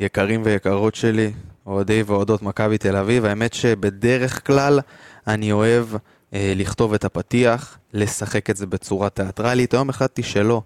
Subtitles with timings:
[0.00, 1.32] יקרים ויקרות שלי,
[1.66, 4.80] אוהדי ואוהדות מכבי תל אביב, האמת שבדרך כלל
[5.26, 5.86] אני אוהב
[6.34, 10.62] אה, לכתוב את הפתיח, לשחק את זה בצורה תיאטרלית, היום החלטתי שלא.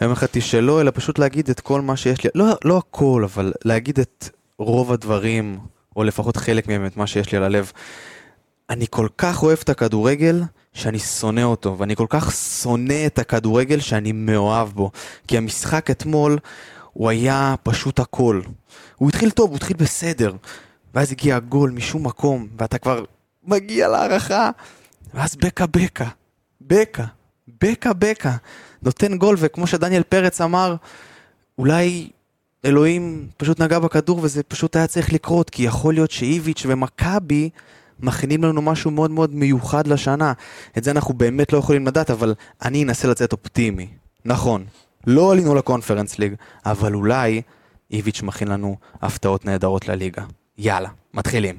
[0.00, 3.52] היום החלטתי שלא, אלא פשוט להגיד את כל מה שיש לי, לא, לא הכל, אבל
[3.64, 4.28] להגיד את
[4.58, 5.58] רוב הדברים,
[5.96, 7.72] או לפחות חלק מהם, את מה שיש לי על הלב.
[8.70, 10.42] אני כל כך אוהב את הכדורגל,
[10.72, 14.90] שאני שונא אותו, ואני כל כך שונא את הכדורגל שאני מאוהב בו.
[15.28, 16.38] כי המשחק אתמול,
[16.94, 18.40] הוא היה פשוט הכל.
[18.96, 20.32] הוא התחיל טוב, הוא התחיל בסדר.
[20.94, 23.04] ואז הגיע הגול משום מקום, ואתה כבר
[23.44, 24.50] מגיע להערכה,
[25.14, 26.08] ואז בקה בקה,
[26.60, 27.04] בקה,
[27.62, 28.36] בקה בקה,
[28.82, 30.76] נותן גול, וכמו שדניאל פרץ אמר,
[31.58, 32.10] אולי
[32.64, 37.50] אלוהים פשוט נגע בכדור וזה פשוט היה צריך לקרות, כי יכול להיות שאיביץ' ומכבי
[38.00, 40.32] מכינים לנו משהו מאוד מאוד מיוחד לשנה.
[40.78, 43.88] את זה אנחנו באמת לא יכולים לדעת, אבל אני אנסה לצאת אופטימי.
[44.24, 44.64] נכון,
[45.06, 46.34] לא עלינו לקונפרנס ליג,
[46.66, 47.42] אבל אולי
[47.90, 50.22] איביץ' מכין לנו הפתעות נהדרות לליגה.
[50.58, 51.58] יאללה, מתחילים.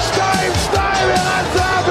[0.00, 1.88] שתיים, שתיים, ערן זהבי!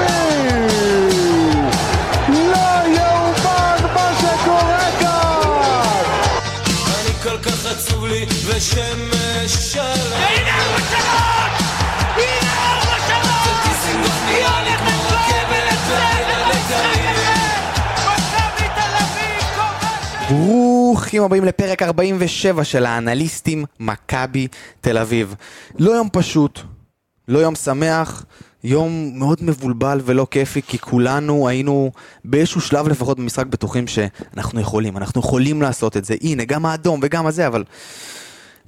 [20.28, 24.48] ברוכים הבאים לפרק 47 של האנליסטים מכבי
[24.80, 25.34] תל אביב.
[25.78, 26.60] לא יום פשוט,
[27.28, 28.24] לא יום שמח,
[28.64, 31.90] יום מאוד מבולבל ולא כיפי, כי כולנו היינו
[32.24, 36.14] באיזשהו שלב לפחות במשחק בטוחים שאנחנו יכולים, אנחנו יכולים לעשות את זה.
[36.20, 37.64] הנה, גם האדום וגם הזה, אבל...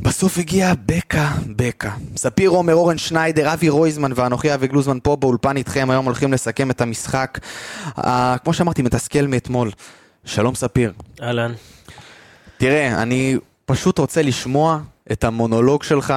[0.03, 1.91] בסוף הגיע בקה, בקה.
[2.17, 6.71] ספיר עומר, אורן שניידר, אבי רויזמן ואנוכי אבי גלוזמן פה באולפן איתכם, היום הולכים לסכם
[6.71, 7.39] את המשחק.
[7.99, 8.03] Uh,
[8.45, 9.71] כמו שאמרתי, מתסכל מאתמול.
[10.25, 10.93] שלום ספיר.
[11.23, 11.53] אהלן.
[12.57, 14.81] תראה, אני פשוט רוצה לשמוע
[15.13, 16.15] את המונולוג שלך,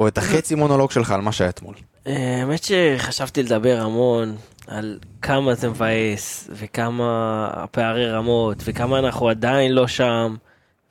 [0.00, 1.74] או את החצי מונולוג שלך על מה שהיה אתמול.
[2.06, 4.36] אה, האמת שחשבתי לדבר המון
[4.66, 10.36] על כמה זה מבאס, וכמה הפערי רמות, וכמה אנחנו עדיין לא שם,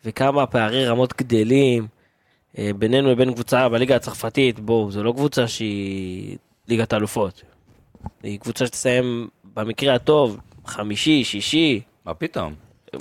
[0.06, 1.88] וכמה הפערי רמות גדלים
[2.58, 7.42] אה, בינינו לבין קבוצה בליגה הצרפתית, בואו, זו לא קבוצה שהיא ליגת האלופות.
[8.24, 12.54] היא קבוצה שתסיים במקרה הטוב, חמישי, שישי, מה פתאום?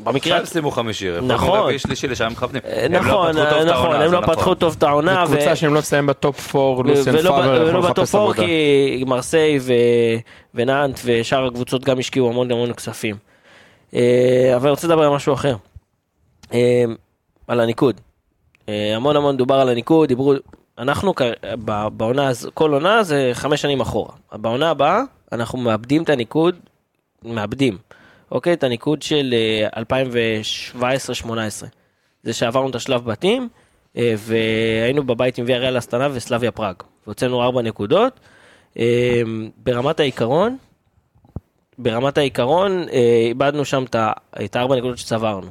[0.05, 0.47] במקרה...
[0.47, 1.29] סיימו חמישי, נכון.
[1.29, 1.61] נכון.
[1.61, 2.63] רביעי שלישי לשם מכוונים.
[2.65, 4.35] אה, הם לא נכון, את נכון, הם לא נכון.
[4.35, 7.69] פתחו טוב את העונה, ו- קבוצה שהם לא תסיים ב top 4, לוסיאן פאבר, ולא
[7.69, 8.47] יכול ב top לחפש 4 עבודה.
[8.47, 9.73] כי מרסיי ו-
[10.55, 13.17] ונאנט ושאר הקבוצות גם השקיעו המון המון כספים.
[13.95, 15.57] אה, אבל אני רוצה לדבר על משהו אחר.
[16.53, 16.85] אה,
[17.49, 18.01] על הניקוד.
[18.69, 20.35] אה, המון המון דובר על הניקוד, דיברו,
[20.79, 21.15] אנחנו
[21.97, 24.13] בעונה, כל עונה זה חמש שנים אחורה.
[24.33, 25.01] בעונה הבאה
[25.33, 26.55] אנחנו מאבדים את הניקוד,
[27.25, 27.79] מאבדים,
[28.31, 28.53] אוקיי?
[28.53, 29.35] את הניקוד של
[29.75, 29.83] אה,
[30.81, 31.29] 2017-2018.
[32.23, 33.49] זה שעברנו את השלב בתים,
[33.97, 36.77] אה, והיינו בבית עם ויה ריאל אסטנה וסלביה פראג.
[37.07, 38.21] והוצאנו ארבע נקודות.
[38.79, 39.23] אה,
[39.57, 40.57] ברמת העיקרון,
[41.79, 43.85] ברמת העיקרון, אה, איבדנו שם
[44.45, 45.51] את הארבע נקודות שצברנו.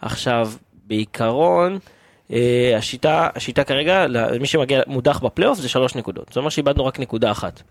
[0.00, 0.50] עכשיו,
[0.86, 1.78] בעיקרון,
[2.32, 6.26] אה, השיטה, השיטה כרגע, למי שמגיע מודח בפלייאוף זה שלוש נקודות.
[6.28, 7.62] זאת אומרת שאיבדנו רק נקודה אחת.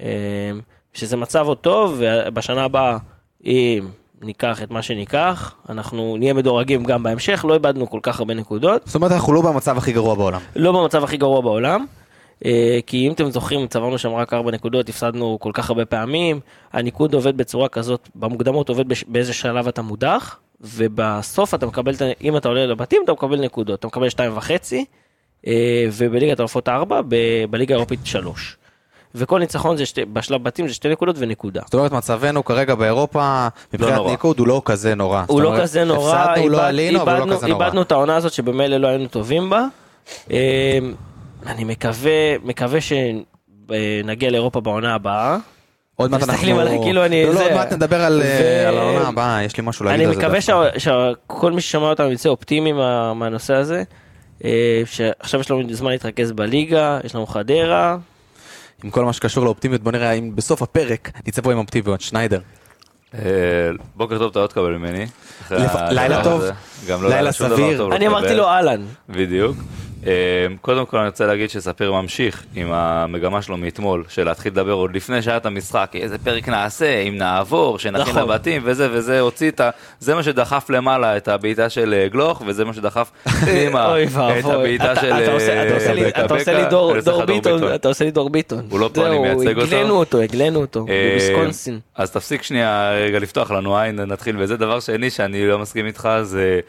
[0.00, 0.50] אה,
[0.92, 2.96] שזה מצב עוד טוב, ובשנה הבאה,
[3.44, 3.86] אם
[4.22, 8.82] ניקח את מה שניקח, אנחנו נהיה מדורגים גם בהמשך, לא איבדנו כל כך הרבה נקודות.
[8.86, 10.40] זאת אומרת, אנחנו לא במצב הכי גרוע בעולם.
[10.56, 11.86] לא במצב הכי גרוע בעולם.
[12.44, 16.40] אה, כי אם אתם זוכרים, צברנו שם רק 4 נקודות, הפסדנו כל כך הרבה פעמים.
[16.72, 21.92] הניקוד עובד בצורה כזאת, במוקדמות עובד בש- באיזה שלב אתה מודח, ובסוף אתה מקבל,
[22.24, 23.78] אם אתה עולה לבתים, אתה מקבל נקודות.
[23.78, 24.84] אתה מקבל 2.5,
[25.46, 25.52] אה,
[25.92, 27.14] ובליגת העופות 4, ב-
[27.50, 28.56] בליגה האירופית 3.
[29.14, 31.60] וכל ניצחון זה שתי, בשלב בתים זה 2 נקודות ונקודה.
[31.64, 34.10] זאת אומרת, מצבנו כרגע באירופה, מבחינת נורא.
[34.10, 35.24] ניקוד, הוא לא כזה נורא.
[35.26, 37.64] הוא לא כזה נורא, הפסדנו, לא עלינו, אבל לא איבדנו- כזה נורא.
[37.64, 39.64] איבדנו את העונה הזאת שבמילא לא היינו טובים בה.
[40.30, 40.78] אה,
[41.46, 42.10] אני מקווה,
[42.44, 45.36] מקווה שנגיע לאירופה בעונה הבאה.
[45.96, 46.70] עוד מעט מסתכלים אנחנו...
[46.72, 49.42] עליי כאילו אני לא, לא, זה- עוד מעט נדבר על אה, ו- על העונה הבאה,
[49.44, 50.18] יש לי משהו להגיד אני על זה.
[50.20, 50.78] מקווה דווקא.
[50.78, 50.90] שה-
[51.26, 53.82] שכל מי ששמע אותנו יצא אופטימי מה- מהנושא הזה.
[54.44, 57.96] אה, שעכשיו יש לנו זמן להתרכז בליגה, יש לנו חדרה.
[58.84, 62.00] עם כל מה שקשור לאופטימיות, בוא נראה אם בסוף הפרק נצא פה עם אופטימיות.
[62.00, 62.40] שניידר.
[63.14, 63.20] אה,
[63.96, 65.06] בוקר טוב, אתה עוד תקבל ממני.
[65.90, 66.42] לילה טוב,
[66.88, 67.88] לא לילה סביר.
[67.96, 68.34] אני אמרתי.
[68.34, 68.80] לו אהלן.
[69.08, 69.56] בדיוק.
[70.06, 70.12] אה,
[70.60, 74.96] קודם כל אני רוצה להגיד שספיר ממשיך עם המגמה שלו מאתמול, של להתחיל לדבר עוד
[74.96, 78.22] לפני שהיה את המשחק, איזה פרק נעשה, אם נעבור, שנכין נכון.
[78.22, 79.70] לבתים וזה וזה, הוציא את ה...
[80.00, 83.10] זה מה שדחף למעלה את הבעיטה של אה, גלוך, וזה מה שדחף
[83.44, 84.08] פנימה את.
[84.44, 85.92] הבעיטה של אתה עושה-
[86.52, 88.66] לי- לי דור ביטון, אתה עושה לי דור ביטון.
[88.70, 89.60] הוא לא פה, אני מייצג אותו.
[89.60, 91.78] הגלינו אותו, הגלינו אותו, אה, בוויסקונסין.
[91.96, 94.56] אז תפסיק שנייה רגע לפתוח לנו עין, נתחיל בזה.
[94.56, 96.60] דבר שני שאני לא מסכים איתך זה אה,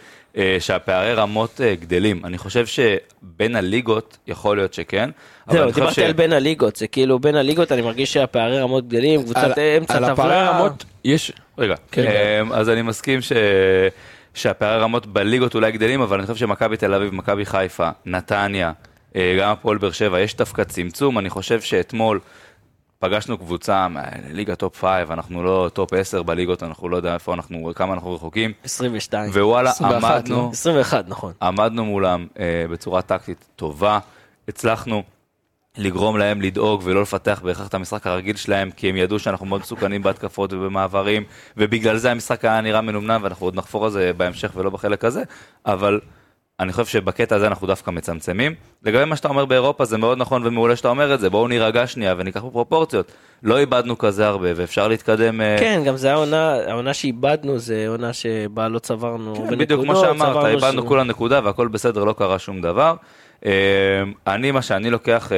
[0.60, 2.22] שהפערי רמות אה, גדלים.
[2.26, 5.10] אני חושב שבין הליגות יכול להיות שכן.
[5.52, 9.26] זהו, דיברתי על בין הליגות, זה כאילו בין הליגות אני מרגיש שהפערי רמות גדלים, על-
[9.26, 10.48] קבוצת אמצע על הפערי טבלה.
[10.50, 11.32] הרמות יש...
[11.58, 12.06] רגע, כן.
[12.42, 13.32] אמ, אז אני מסכים ש...
[14.34, 18.72] שהפערי רמות בליגות אולי גדלים, אבל אני חושב שמכבי תל אביב, מכבי חיפה, נתניה,
[19.16, 21.20] אה, גם הפועל באר שבע, יש דווקא צמצום.
[21.20, 22.20] אני חושב שאתמול
[23.00, 27.72] פגשנו קבוצה מליגה top 5, אנחנו לא top 10 בליגות, אנחנו לא יודע איפה אנחנו,
[27.76, 29.32] כמה אנחנו רחוקים, 22.
[29.32, 31.34] ווואלה, 21, עמדנו, 21, נכון.
[31.42, 34.00] עמדנו מולם אה, בצורה טקטית טובה,
[34.48, 35.04] הצלחנו
[35.78, 39.62] לגרום להם לדאוג ולא לפתח בהכרח את המשחק הרגיל שלהם, כי הם ידעו שאנחנו מאוד
[39.62, 41.24] מסוכנים בהתקפות ובמעברים,
[41.58, 45.24] ובגלל זה המשחק היה נראה מנומנם, ואנחנו עוד נחפור על זה בהמשך ולא בחלק הזה,
[45.66, 46.00] אבל
[46.60, 48.54] אני חושב שבקטע הזה אנחנו דווקא מצמצמים.
[48.84, 51.88] לגבי מה שאתה אומר באירופה זה מאוד נכון ומעולה שאתה אומר את זה, בואו נירגע
[51.88, 53.12] שנייה וניקח בפרופורציות.
[53.44, 55.42] לא איבדנו כזה הרבה ואפשר להתקדם.
[55.42, 59.82] אה, כן, גם זה העונה, העונה שאיבדנו זה עונה שבה לא צברנו כן, בנקודות, בדיוק
[59.84, 62.96] כמו שאמרת, איבדנו ש- כולה נקודה והכל בסדר, לא קרה שום דבר.
[63.46, 63.52] אה,
[64.28, 65.38] אני, מה שאני לוקח אה,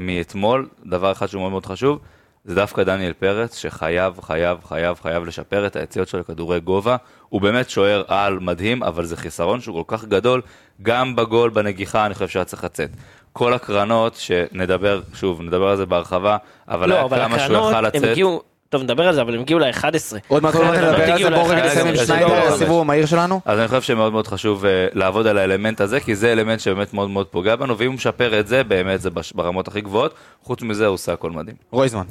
[0.00, 1.98] מאתמול, דבר אחד שהוא מאוד מאוד חשוב,
[2.44, 6.96] זה דווקא דניאל פרץ, שחייב, חייב, חייב, חייב לשפר את היציאות שלו לכדורי גובה.
[7.28, 10.42] הוא באמת שוער על מדהים, אבל זה חיסרון שהוא כל כך גדול,
[10.82, 12.90] גם בגול, בנגיחה, אני חושב שהיה צריך לצאת.
[13.32, 16.36] כל הקרנות, שנדבר, שוב, נדבר על זה בהרחבה,
[16.68, 18.04] אבל לא, היה אבל כמה שהוא הקרנות, יכל הם לצאת.
[18.04, 18.42] הגיעו,
[18.72, 19.84] טוב נדבר על זה, אבל הם הגיעו ל-11.
[20.28, 22.54] עוד מעט נדבר על זה, בואו רגע נסיים עם שניידר, רגע.
[22.54, 23.40] הסיבוב המהיר שלנו.
[23.44, 26.94] אז אני חושב שמאוד מאוד חשוב אה, לעבוד על האלמנט הזה, כי זה אלמנט שבאמת
[26.94, 30.14] מאוד מאוד פוגע בנו, ואם הוא משפר את זה, באמת זה ברמות הכי גבוהות.
[30.42, 31.56] חוץ מזה, הוא עושה הכל מדהים.
[31.70, 32.02] רויזמן.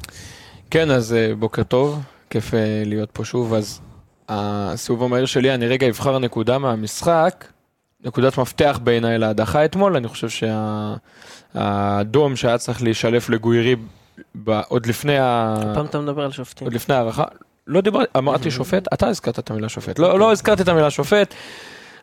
[0.71, 1.99] כן, אז אה, בוקר טוב,
[2.29, 3.53] כיף אה, להיות פה שוב.
[3.53, 3.81] אז
[4.29, 7.45] הסיבוב המהיר שלי, אני רגע אבחר נקודה מהמשחק,
[8.05, 10.47] נקודת מפתח בעיניי להדחה אתמול, אני חושב
[11.53, 13.75] שהאדום שהיה צריך להישלף לגוירי
[14.67, 15.55] עוד לפני ה...
[15.75, 16.67] פעם אתה מדבר על שופטים.
[16.67, 17.23] עוד לפני הערכה,
[17.67, 21.33] לא דיברתי, אמרתי שופט, אתה הזכרת את המילה שופט, לא, לא הזכרתי את המילה שופט,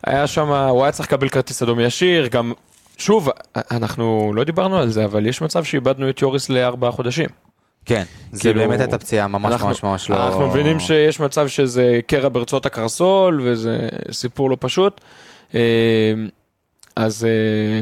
[0.03, 2.53] היה שם, הוא היה צריך לקבל כרטיס אדום ישיר, גם,
[2.97, 3.29] שוב,
[3.71, 7.29] אנחנו לא דיברנו על זה, אבל יש מצב שאיבדנו את יוריס לארבעה חודשים.
[7.85, 10.27] כן, זה כאילו, באמת הייתה פציעה ממש אנחנו- ממש ממש לא...
[10.27, 15.01] אנחנו מבינים שיש מצב שזה קרע ברצועות הקרסול, וזה סיפור לא פשוט.
[15.55, 15.59] אה,
[16.95, 17.81] אז אה,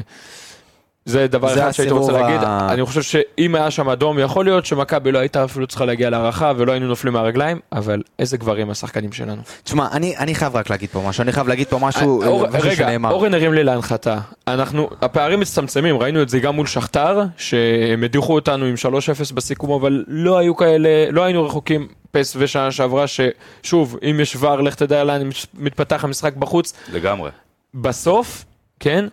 [1.08, 2.42] זה דבר זה אחד שהייתי רוצה הסיבוב להגיד.
[2.48, 6.10] ה- אני חושב שאם היה שם אדום, יכול להיות שמכבי לא הייתה אפילו צריכה להגיע
[6.10, 9.42] להערכה ולא היינו נופלים מהרגליים, אבל איזה גברים השחקנים שלנו.
[9.64, 12.48] תשמע, אני אני חייב רק להגיד פה משהו, אני חייב להגיד פה משהו אה, אור-
[12.48, 13.12] משהו רגע, שנאמר.
[13.12, 14.18] אורן הרים לי להנחתה.
[14.48, 18.88] אנחנו, הפערים מצטמצמים, ראינו את זה גם מול שכתר, שהם הדיחו אותנו עם 3-0
[19.34, 24.62] בסיכום, אבל לא היו כאלה, לא היינו רחוקים פס ושנה שעברה, ששוב, אם יש ור,
[24.62, 26.74] לך תדע לאן מתפתח המשחק בחוץ.
[26.94, 27.30] לגמרי.
[27.74, 28.46] בסוף,
[28.80, 29.06] כן,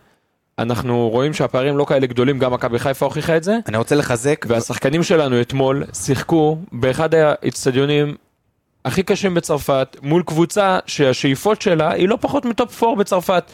[0.59, 4.45] אנחנו רואים שהפערים לא כאלה גדולים, גם מכבי חיפה הוכיחה את זה, אני רוצה לחזק,
[4.49, 8.15] והשחקנים שלנו אתמול שיחקו באחד האיצטדיונים
[8.85, 13.45] הכי קשים בצרפת, מול קבוצה שהשאיפות שלה היא לא פחות מ top 4 בצרפת,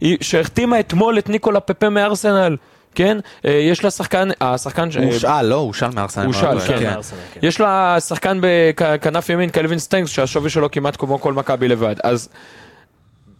[0.00, 2.56] היא שהחתימה אתמול את ניקולה פפה מארסנל,
[2.94, 3.18] כן?
[3.44, 4.90] אה, יש לה שחקן, השחקן...
[4.90, 6.24] ש- הוא הושאל, לא, הוא הושאל מארסנל.
[6.24, 6.94] הוא הושאל, כן.
[7.34, 7.40] כן.
[7.42, 11.94] יש לה שחקן בכנף ימין, קלווין סטנקס, שהשווי שלו כמעט כמו כל מכבי לבד.
[12.04, 12.28] אז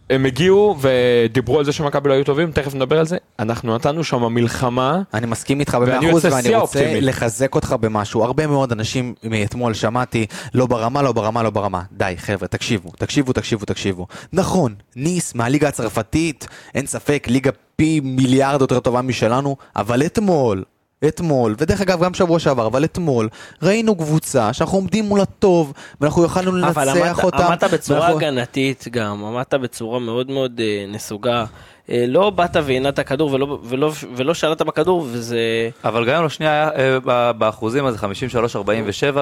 [0.09, 3.17] הם הגיעו ודיברו על זה שמכבי לא היו טובים, תכף נדבר על זה.
[3.39, 5.01] אנחנו נתנו שם מלחמה.
[5.13, 7.01] אני מסכים איתך במאה אחוז, ואני רוצה האופטימי.
[7.01, 8.23] לחזק אותך במשהו.
[8.23, 11.81] הרבה מאוד אנשים מאתמול שמעתי, לא ברמה, לא ברמה, לא ברמה.
[11.91, 14.07] די, חבר'ה, תקשיבו, תקשיבו, תקשיבו, תקשיבו.
[14.33, 20.63] נכון, ניס מהליגה הצרפתית, אין ספק, ליגה פי מיליארד יותר טובה משלנו, אבל אתמול,
[21.07, 23.29] אתמול, ודרך אגב גם שבוע שעבר, אבל אתמול,
[23.63, 27.37] ראינו קבוצה שאנחנו עומדים מול הטוב, ואנחנו יכולנו אבל לנצח עמדת- אותם.
[27.37, 31.45] עמדת בצורה ואנחנו- הגנתית גם, עמדת בצורה מאוד מאוד אה, נסוגה.
[31.91, 35.39] אה, לא באת והנעת כדור ולא- ולא- ולא שלטת בכדור, וזה...
[35.83, 38.05] אבל גם אם לא שנייה אה, באחוזים אז 53-47,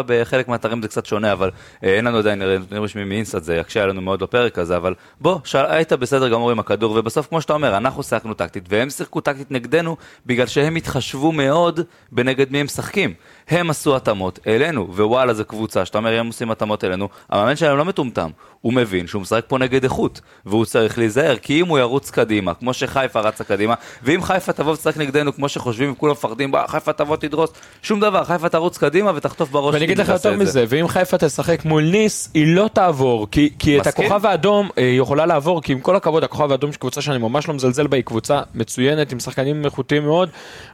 [0.05, 1.51] בחלק מהאתרים זה קצת שונה, אבל
[1.83, 5.39] אה, אין לנו עדיין נתונים רשמיים מאינסטאט, זה יקשה עלינו מאוד בפרק הזה, אבל בוא,
[5.43, 9.21] שאל- היית בסדר גמור עם הכדור, ובסוף כמו שאתה אומר, אנחנו שיחקנו טקטית, והם שיחקו
[9.21, 9.95] טקטית נגדנו,
[10.25, 11.79] בגלל שהם התחשבו מאוד
[12.11, 13.13] בנגד מי הם משחקים.
[13.49, 17.77] הם עשו התאמות אלינו, ווואלה זו קבוצה שאתה אומר, הם עושים התאמות אלינו, המאמן שלהם
[17.77, 18.29] לא מטומטם,
[18.61, 22.53] הוא מבין שהוא משחק פה נגד איכות, והוא צריך להיזהר, כי אם הוא ירוץ קדימה,
[22.53, 23.73] כמו שחיפה רצה קדימה,
[24.03, 27.49] ואם חיפה תבוא ותשחק נגדנו כמו שחושבים וכולם מפחדים, "בוא, חיפה תבוא תדרוס,
[27.81, 29.73] שום דבר, חיפה תרוץ קדימה ותחטוף בראש.
[29.73, 30.37] ואני אגיד לך יותר.
[30.37, 33.87] מזה, ואם חיפה תשחק מול ניס, היא לא תעבור, כי, כי את.
[33.87, 37.17] הכוכב האדום אה, היא יכולה לעבור, כי עם כל הכבוד, הכוכב האדום היא קבוצה שאני
[37.17, 40.29] ממש לא מזלזל בה, היא קבוצה מצוינת, עם שחקנים איכותיים מאוד.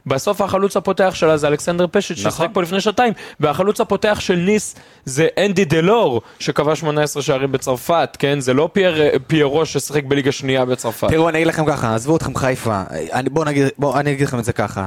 [0.06, 2.46] בסוף החלוץ הפותח שלה זה אלכסנדר פשט, נכון.
[2.52, 8.40] פה לפני שנתיים, והחלוץ הפותח של ניס זה אנדי דלור, שכבש 18 שערים בצרפת, כן?
[8.40, 11.08] זה לא פייר, אה, פיירו ששיחק בליגה שנייה בצרפת.
[11.08, 14.38] תראו, אני אגיד לכם ככה, עזבו אתכם חיפה, אני, בואו נגיד, בואו אני אגיד לכם
[14.38, 14.86] את זה ככה.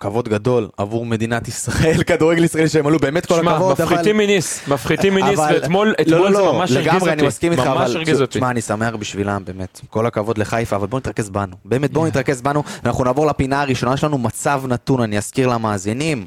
[0.00, 3.92] כבוד גדול עבור מדינת ישראל, כדורגל ישראלי שהם עלו באמת כל שמע, הכבוד, אבל...
[3.92, 7.12] מפחיתים מניס, מפחיתים מניס, ואתמול לא, לא, זה לא, ממש הרגיז לגמרי, אותי.
[7.12, 8.04] אני מסכים איתך, אבל...
[8.28, 9.80] תשמע, אני שמח בשבילם, באמת.
[9.90, 11.56] כל הכבוד לחיפה, אבל בואו נתרכז בנו.
[11.64, 16.26] באמת, בואו נתרכז בנו, ואנחנו נעבור לפינה הראשונה, יש לנו מצב נתון, אני אזכיר למאזינים.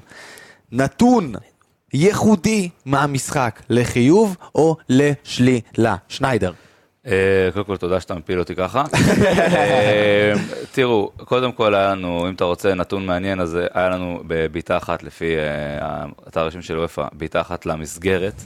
[0.71, 1.33] נתון
[1.93, 5.95] ייחודי מהמשחק, לחיוב או לשלילה.
[6.07, 6.51] שניידר.
[7.07, 8.83] אה, קודם כל תודה שאתה מפיל אותי ככה.
[8.93, 10.33] אה,
[10.71, 15.03] תראו, קודם כל היה לנו, אם אתה רוצה נתון מעניין, אז היה לנו בבעיטה אחת
[15.03, 15.77] לפי אה,
[16.25, 18.43] האתר הרשמי של וופא, בעיטה אחת למסגרת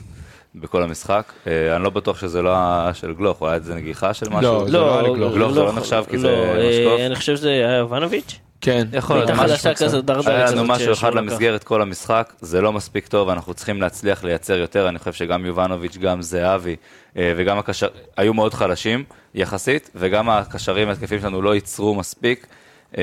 [0.54, 1.32] בכל המשחק.
[1.46, 4.52] אה, אני לא בטוח שזה לא היה של גלוך, או היה איזה נגיחה של משהו.
[4.52, 5.34] לא, זה לא היה לגלוך.
[5.34, 7.00] גלוך זה לא נחשב כי זה אה, משקוף?
[7.06, 8.38] אני חושב שזה היה יובנוביץ'.
[8.64, 8.86] כן.
[8.92, 9.74] יכול להיות, משהו חדשה.
[9.74, 11.14] כזאת, דרדרת היה לנו משהו אחד.
[11.14, 15.46] למסגרת כל המשחק, זה לא מספיק טוב, אנחנו צריכים להצליח לייצר יותר, אני חושב שגם
[15.46, 16.76] יובנוביץ', גם זהבי
[17.16, 17.88] אה, וגם הקשר...
[18.16, 19.04] היו מאוד חלשים
[19.34, 22.46] יחסית, וגם הקשרים ההתקפים שלנו לא ייצרו מספיק.
[22.98, 23.02] אה,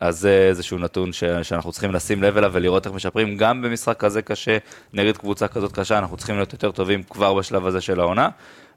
[0.00, 1.24] אז זה איזשהו נתון ש...
[1.42, 4.58] שאנחנו צריכים לשים לב אליו ולראות איך משפרים, גם במשחק כזה קשה,
[4.92, 8.28] נגד קבוצה כזאת קשה, אנחנו צריכים להיות יותר טובים כבר בשלב הזה של העונה.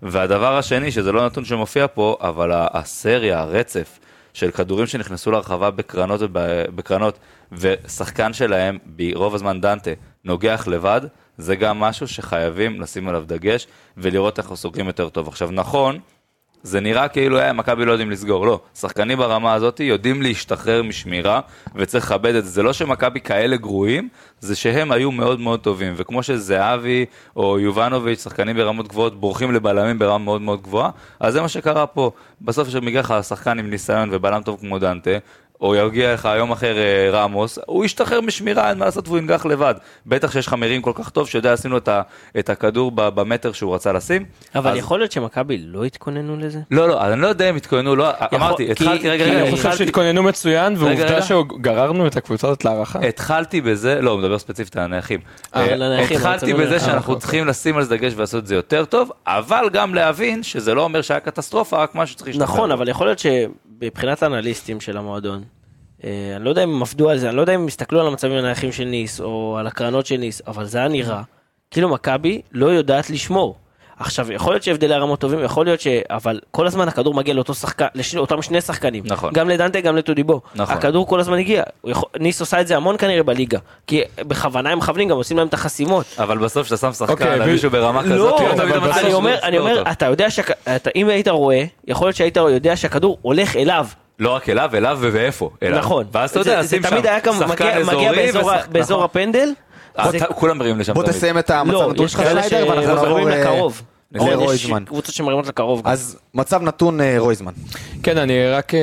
[0.01, 3.99] והדבר השני, שזה לא נתון שמופיע פה, אבל הסריה, הרצף,
[4.33, 6.21] של כדורים שנכנסו לרחבה בקרנות,
[6.75, 7.19] בקרנות
[7.51, 9.91] ושחקן שלהם, ברוב הזמן דנטה,
[10.23, 11.01] נוגח לבד,
[11.37, 13.67] זה גם משהו שחייבים לשים עליו דגש
[13.97, 15.27] ולראות איך אנחנו סוגרים יותר טוב.
[15.27, 15.99] עכשיו נכון,
[16.63, 18.59] זה נראה כאילו אה, מכבי לא יודעים לסגור, לא.
[18.75, 21.39] שחקנים ברמה הזאת יודעים להשתחרר משמירה
[21.75, 22.51] וצריך לכבד את זה.
[22.51, 25.93] זה לא שמכבי כאלה גרועים, זה שהם היו מאוד מאוד טובים.
[25.97, 30.89] וכמו שזהבי או יובנוביץ', שחקנים ברמות גבוהות, בורחים לבלמים ברמה מאוד מאוד גבוהה,
[31.19, 32.11] אז זה מה שקרה פה.
[32.41, 35.11] בסוף כשמגיע לך שחקן עם ניסיון ובלם טוב כמו דנטה,
[35.61, 39.45] או יגיע לך יום אחר אה, רמוס, הוא ישתחרר משמירה, אין מה לעשות והוא ינגח
[39.45, 39.73] לבד.
[40.05, 42.01] בטח שיש לך מרים כל כך טוב שיודע לשים לו את, ה,
[42.39, 44.25] את הכדור במטר שהוא רצה לשים.
[44.55, 46.59] אבל אז- יכול להיות שמכבי לא התכוננו לזה?
[46.71, 49.51] לא, לא, אני לא יודע אם התכוננו, לא, אמרתי, כי- התחלתי, רגע, כי רגע, אני
[49.51, 50.75] חושב התחלתי, שהתכוננו מצוין.
[50.77, 52.99] ועובדה שגררנו את הקבוצה הזאת להערכה.
[52.99, 55.19] התחלתי בזה, לא, הוא מדבר ספציפית על הנייחים.
[55.55, 58.85] אה, אה, התחלתי בזה שאנחנו אה, צריכים לשים על זה דגש ולעשות את זה יותר
[58.85, 62.43] טוב, אבל גם להבין שזה לא אומר שהיה קטסטרופה, רק משהו שצריך להשתפר.
[62.43, 63.19] נכון, אבל יכול להיות
[63.79, 65.43] שמבחינת האנליסטים של המועדון,
[66.03, 68.01] אה, אני לא יודע אם הם עבדו על זה, אני לא יודע אם הם הסתכלו
[68.01, 71.21] על המצבים הנייחים של ניס, או על הקרנות של ניס, אבל זה היה נראה
[71.71, 73.55] כאילו מכבי לא יודעת לשמור.
[73.99, 75.87] עכשיו, יכול להיות שהבדלי הרמות טובים, יכול להיות ש...
[76.09, 79.03] אבל כל הזמן הכדור מגיע לאותו שחקן, לאותם שני שחקנים.
[79.07, 79.33] נכון.
[79.33, 80.41] גם לדנטה, גם לטודיבו.
[80.55, 80.75] נכון.
[80.75, 81.63] הכדור כל הזמן הגיע.
[81.85, 83.57] יכול- ניס עושה את זה המון כנראה בליגה.
[83.87, 86.05] כי בכוונה הם מכוונים, גם עושים להם את החסימות.
[86.19, 88.79] אבל בסוף כשאתה שם שחקן אוקיי, על ו- מישהו ברמה כזאת, לא, לא תמיד אתה
[88.79, 89.91] מצליח אני אומר, אני אומר, אותו.
[89.91, 93.87] אתה יודע שאם היית רואה, יכול להיות שהיית יודע שהכדור הולך אליו.
[94.19, 95.49] לא רק אליו, אליו ואיפה.
[95.63, 95.79] אליו.
[95.79, 96.05] נכון.
[96.11, 98.55] ואז אתה זה- יודע, זה שים שם תמיד היה שחקן מגיע- מגיע אזורי באזור ה-
[98.55, 99.05] ושחק- באזור נכון.
[99.05, 99.49] הפנדל.
[100.35, 101.03] כולם מרימים לשם בוא.
[101.03, 103.81] תסיים את המצב לא, נתון יש שלך כאלה שניידר, ואנחנו נעבור שמרימים אה, לקרוב.
[104.11, 104.83] לרויזמן.
[104.83, 105.81] יש קבוצות שמרימות לקרוב.
[105.85, 107.51] אז מצב נתון אה, רויזמן.
[108.03, 108.79] כן, אני רק אה,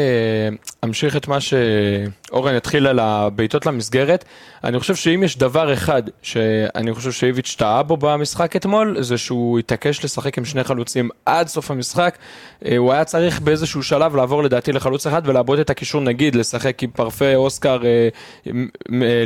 [0.84, 4.24] אמשיך את מה שאורן התחיל על הבעיטות למסגרת.
[4.64, 9.58] אני חושב שאם יש דבר אחד שאני חושב שאיביץ' טעה בו במשחק אתמול, זה שהוא
[9.58, 12.18] התעקש לשחק עם שני חלוצים עד סוף המשחק.
[12.64, 16.82] אה, הוא היה צריך באיזשהו שלב לעבור לדעתי לחלוץ אחד ולעבוד את הקישור, נגיד, לשחק
[16.82, 17.78] עם פרפה אוסקר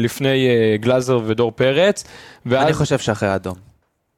[0.01, 0.49] לפני
[0.81, 2.05] גלאזר ודור פרץ.
[2.47, 2.65] ואז...
[2.65, 3.70] אני חושב שאחרי האדום.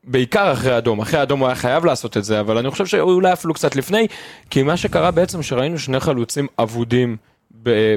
[0.04, 3.32] בעיקר אחרי האדום, אחרי האדום הוא היה חייב לעשות את זה, אבל אני חושב שאולי
[3.32, 4.06] אפילו קצת לפני,
[4.50, 7.16] כי מה שקרה בעצם שראינו שני חלוצים אבודים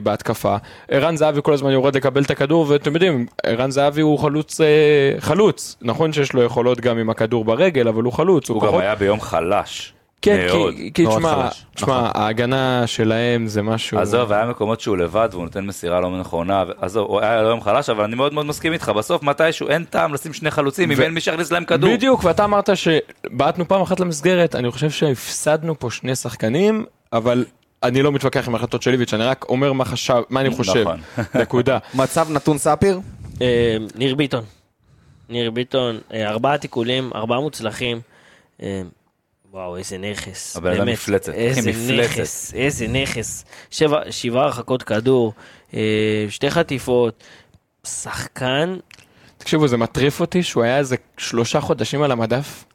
[0.03, 0.55] בהתקפה,
[0.89, 5.15] ערן זהבי כל הזמן יורד לקבל את הכדור, ואתם יודעים, ערן זהבי הוא חלוץ, אה,
[5.19, 8.69] חלוץ, נכון שיש לו יכולות גם עם הכדור ברגל, אבל הוא חלוץ, הוא, הוא גם
[8.69, 8.81] פחות...
[8.81, 9.93] היה ביום חלש.
[10.21, 10.73] כן, מאוד.
[10.75, 12.21] כי, כי תשמע, תשמע, נכון.
[12.21, 13.99] ההגנה שלהם זה משהו...
[13.99, 17.89] עזוב, היה מקומות שהוא לבד והוא נותן מסירה לא נכונה, עזוב, הוא היה יום חלש,
[17.89, 21.01] אבל אני מאוד מאוד מסכים איתך, בסוף מתישהו אין טעם לשים שני חלוצים אם ו-
[21.01, 21.93] אין מי שיכניס להם כדור.
[21.93, 27.45] בדיוק, ואתה אמרת שבעטנו פעם אחת למסגרת, אני חושב שהפסדנו פה שני שחקנים, אבל
[27.83, 30.81] אני לא מתווכח עם ההחלטות של איביץ', אני רק אומר מה חשב, מה אני חושב,
[30.81, 30.99] נכון.
[31.41, 31.77] נקודה.
[31.93, 32.99] מצב נתון ספיר?
[33.41, 34.43] אה, ניר ביטון.
[35.29, 37.99] ניר ביטון, אה, ארבעה תיקולים, ארבעה מוצלחים.
[39.55, 40.57] אה, וואו, איזה נכס.
[40.57, 40.87] הבן אדם.
[40.87, 42.11] מפלצת, איזה מפלצת.
[42.11, 43.45] נכס, איזה נכס.
[43.71, 45.33] שבע, שבעה הרחקות כדור,
[45.73, 47.23] אה, שתי חטיפות.
[47.87, 48.75] שחקן,
[49.37, 52.65] תקשיבו, זה מטריף אותי שהוא היה איזה שלושה חודשים על המדף,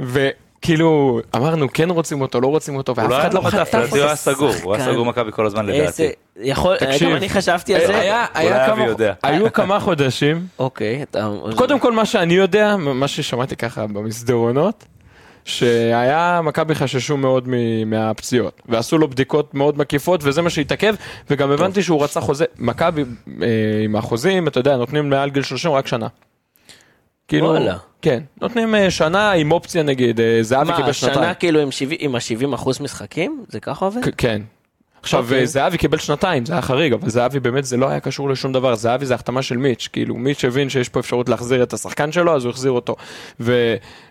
[0.00, 0.28] והוא
[0.62, 4.06] כאילו, אמרנו כן רוצים אותו, לא רוצים אותו, ואף לא אחד לא חטף לדעתי הוא
[4.06, 4.84] היה סגור, הוא היה.
[4.84, 6.08] סגור מכבי כל הזמן לדעתי.
[6.36, 7.08] יכול, תקשיב.
[7.08, 8.24] גם אני חשבתי על זה.
[8.66, 9.12] כמה, יודע.
[9.22, 11.30] היו כמה חודשים, אוקיי, אתה...
[11.56, 14.84] קודם כל מה שאני יודע, מה ששמעתי ככה במסדרונות,
[15.44, 17.48] שהיה, מכבי חששו מאוד
[17.86, 20.94] מהפציעות, ועשו לו בדיקות מאוד מקיפות, וזה מה שהתעכב,
[21.30, 23.04] וגם הבנתי שהוא רצה חוזה, מכבי
[23.42, 23.46] אה,
[23.84, 26.06] עם החוזים, אתה יודע, נותנים מעל גיל 30 רק שנה.
[27.28, 27.76] כאילו, וואלה.
[28.02, 31.34] כן, נותנים אה, שנה עם אופציה נגיד, אה, זהבי מה, קיבל שנה שנתיים.
[31.34, 33.44] כאילו עם 70 עם ה-70 אחוז משחקים?
[33.48, 34.00] זה ככה עובד?
[34.16, 34.42] כן.
[35.02, 35.42] עכשיו, אוקיי.
[35.42, 35.46] okay.
[35.46, 38.74] זהבי קיבל שנתיים, זה היה חריג, אבל זהבי באמת זה לא היה קשור לשום דבר,
[38.74, 42.36] זהבי זה החתמה של מיץ', כאילו מיץ' הבין שיש פה אפשרות להחזיר את השחקן שלו,
[42.36, 42.96] אז הוא החזיר אותו.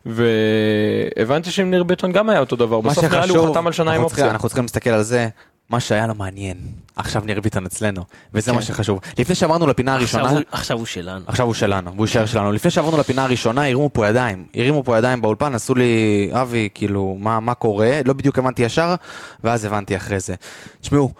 [0.05, 3.93] והבנתי שעם ניר ביטון גם היה אותו דבר, בסוף נראה לי הוא חתם על שנה
[3.93, 4.31] עם אופציה.
[4.31, 5.29] אנחנו צריכים להסתכל על זה,
[5.69, 6.57] מה שהיה לו מעניין.
[6.95, 8.55] עכשיו ניר ביטון אצלנו, וזה כן.
[8.55, 8.99] מה שחשוב.
[9.17, 11.25] לפני שעברנו לפינה עכשיו הראשונה, הוא- עכשיו הוא שלנו.
[11.27, 12.51] עכשיו הוא שלנו, והוא יישאר שלנו.
[12.51, 14.45] לפני שעברנו לפינה הראשונה, הרימו פה ידיים.
[14.55, 17.99] הרימו פה ידיים באולפן, עשו לי, אבי, כאילו, מה, מה קורה?
[18.05, 18.95] לא בדיוק הבנתי ישר,
[19.43, 20.35] ואז הבנתי אחרי זה.
[20.81, 21.11] תשמעו,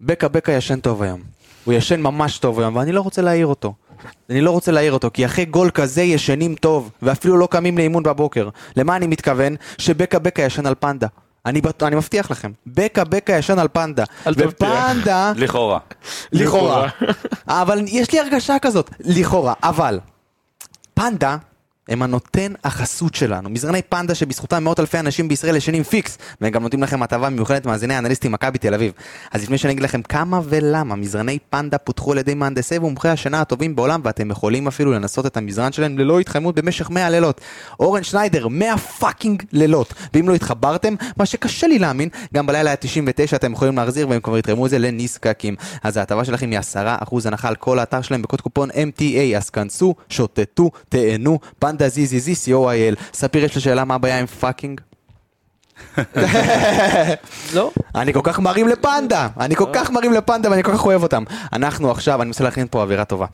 [0.00, 1.20] בקה בקה ישן טוב היום.
[1.64, 3.74] הוא ישן ממש טוב היום, ואני לא רוצה להעיר אותו.
[4.30, 8.02] אני לא רוצה להעיר אותו, כי אחרי גול כזה ישנים טוב, ואפילו לא קמים לאימון
[8.02, 8.48] בבוקר.
[8.76, 9.56] למה אני מתכוון?
[9.78, 11.06] שבקה בקה ישן על פנדה.
[11.46, 11.82] אני, בט...
[11.82, 14.04] אני מבטיח לכם, בקה בקה ישן על פנדה.
[14.26, 14.68] אל תבטיח.
[14.68, 15.32] ופנדה...
[15.36, 15.78] לכאורה.
[16.32, 16.88] לכאורה.
[17.48, 20.00] אבל יש לי הרגשה כזאת, לכאורה, אבל
[20.94, 21.36] פנדה
[21.88, 23.50] הם הנותן החסות שלנו.
[23.50, 27.66] מזרני פנדה שבזכותם מאות אלפי אנשים בישראל ישנים פיקס, והם גם נותנים לכם הטבה מיוחדת
[27.66, 28.92] מאזיני האנליסטים מכבי תל אביב.
[29.32, 33.40] אז לפני שאני אגיד לכם כמה ולמה מזרני פנדה פותחו על ידי מהנדסי ומומחי השינה
[33.40, 37.40] הטובים בעולם, ואתם יכולים אפילו לנסות את המזרן שלהם ללא התחייבות במשך 100 לילות.
[37.80, 39.94] אורן שניידר, 100 fucking לילות.
[40.14, 44.38] ואם לא התחברתם, מה שקשה לי להאמין, גם בלילה ה-99 אתם יכולים להחזיר והם כבר
[44.38, 45.56] יתרמו את זה לנזקקים.
[45.82, 49.94] אז ההטבה שלכם היא 10% הנחה על כל האתר שלהם בקוד קופון MTA, אז כנסו,
[50.08, 51.38] שוטטו, תהנו,
[51.72, 52.96] פנדה zzz co.il.
[53.14, 54.80] ספיר, יש לי שאלה מה הבעיה עם fucking?
[57.54, 57.70] לא?
[57.94, 61.24] אני כל כך מרים לפנדה, אני כל כך מרים לפנדה ואני כל כך אוהב אותם.
[61.52, 63.26] אנחנו עכשיו, אני מנסה להכין פה אווירה טובה.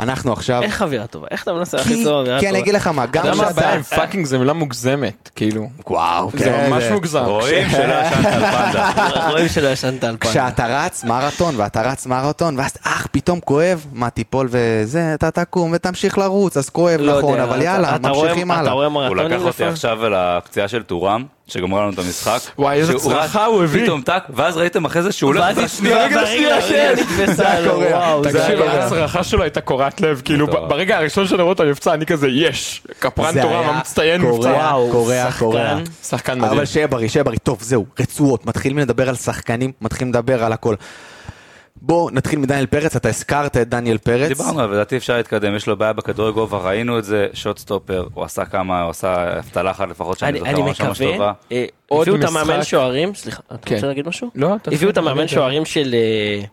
[0.00, 0.62] אנחנו עכשיו...
[0.62, 1.26] איך אווירה טובה?
[1.30, 2.62] איך אתה מנסה כי, להכניס לו אווירה כי אני טובה?
[2.62, 3.96] אגיד לך מה, גם למה הבעיה עם שאתה...
[3.96, 5.68] fucking זה מילה מוגזמת, כאילו.
[5.86, 7.24] וואו, זה כן, ממש מוגזם.
[7.24, 9.28] רואים שלא ישנת על פנדה.
[9.32, 10.30] רואים שלא ישנת על פנדה.
[10.30, 15.70] כשאתה רץ מרתון ואתה רץ מרתון ואז אח פתאום כואב מה תיפול וזה אתה תקום
[15.74, 18.72] ותמשיך לרוץ אז כואב לא נכון אבל יאללה ממשיכים הלאה.
[18.72, 19.64] הוא לקח אותי?
[19.64, 22.38] עכשיו לפציעה של טורם, שגמרה לנו את המשחק.
[22.58, 23.82] וואי, איזה צרחה הוא הביא.
[23.84, 25.44] פתאום טאק, ואז ראיתם אחרי זה שהוא הולך...
[25.44, 27.80] ואז היא ברגע ברגע השנייה נתפסה לו.
[27.90, 31.64] וואו, זה תקשיב, היה- הצרחה שלו הייתה קורעת לב, כאילו ברגע הראשון שאני רואה אותו
[31.64, 34.48] נפצע, אני כזה, יש, קפרן זה תורה המצטיין מבצע.
[34.48, 35.28] וואו, קורע.
[35.38, 35.74] קורע.
[36.08, 36.52] שחקן מדהים.
[36.52, 40.52] אבל שיהיה בריא שיהיה בריא טוב זהו רצועות מתחילים לדבר על שחקנים מתחילים לדבר על
[40.52, 40.74] הכל.
[41.82, 44.28] בוא נתחיל מדניאל פרץ אתה הזכרת את דניאל פרץ.
[44.28, 48.06] דיברנו עליו, לדעתי אפשר להתקדם, יש לו בעיה בכדורי גובה, ראינו את זה, shot stopper,
[48.14, 51.32] הוא עשה כמה, הוא עשה הצלה אחת לפחות שאני אני זוכר ממש ממש מקווה, טובה.
[51.52, 52.28] אה, עוד הביאו את.
[52.28, 53.74] המאמן שוערים, סליחה, אתה כן.
[53.74, 54.30] רוצה להגיד משהו?
[54.34, 55.28] לא, תתחיל, הביאו את המאמן.
[55.28, 55.94] שוערים של...
[55.94, 56.44] אה,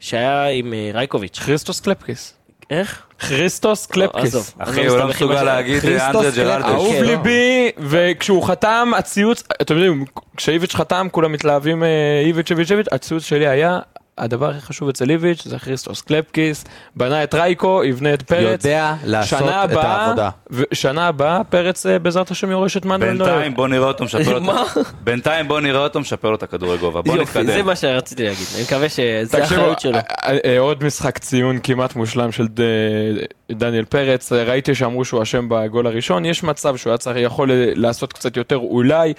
[0.00, 1.38] שהיה עם אה, רייקוביץ'.
[1.38, 2.34] כריסטוס קלפקיס.
[2.70, 3.02] איך?
[3.18, 4.24] כריסטוס קלפקיס.
[4.24, 5.42] עזוב, אני אחי, הוא לא מסתבך עם מסוגל.
[5.42, 6.64] להגיד אנדרה ג'רלדש.
[6.64, 7.04] אהוב כן.
[7.04, 10.04] ליבי, וכשהוא חתם, הציוץ, אתם יודעים,
[10.36, 11.82] כשאיביץ' חתם, כולם מתלהבים
[12.24, 13.78] איביץ' איביץ' איביץ', הציוץ שלי היה,
[14.22, 16.64] הדבר הכי חשוב אצל איביץ' זה כריסטוס קלפקיס,
[16.96, 18.64] בנה את רייקו, יבנה את פרץ.
[18.64, 20.30] יודע לעשות שנה את הבאה- העבודה.
[20.50, 23.30] ושנה הבאה פרץ אה, בעזרת השם יורש את מנואל נויר.
[23.32, 24.64] בינתיים בוא נראה אותו משפר לו את מה?
[25.04, 27.66] בינתיים בוא נראה אותו משפר לו את הכדורי גובה, בוא יופי, זה נתקדם.
[27.66, 29.94] מה שרציתי להגיד, אני מקווה שזה תקשיבו, האחריות שלו.
[29.98, 30.02] אה,
[30.44, 32.60] אה, עוד משחק ציון כמעט מושלם של ד-
[33.52, 37.50] דניאל פרץ, אה, ראיתי שאמרו שהוא אשם בגול הראשון, יש מצב שהוא היה צריך, יכול
[37.74, 39.12] לעשות קצת יותר אולי.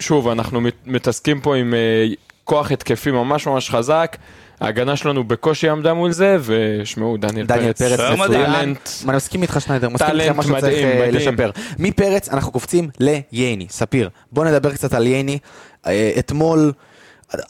[0.00, 2.06] שוב, אנחנו מת- מתעסקים פה עם אה,
[2.48, 4.16] כוח התקפי ממש ממש חזק,
[4.60, 8.30] ההגנה שלנו בקושי עמדה מול זה, ושמעו, דניאל דניאל פרץ, פרץ.
[8.30, 8.88] טאלנט.
[9.08, 11.14] אני מסכים איתך שניידר, מסכים איתך מה שצריך מדהים, אה, מדהים.
[11.14, 11.50] לשפר.
[11.78, 14.10] מפרץ אנחנו קופצים לייני, ספיר.
[14.32, 15.38] בוא נדבר קצת על ייני.
[15.86, 16.72] אה, אתמול,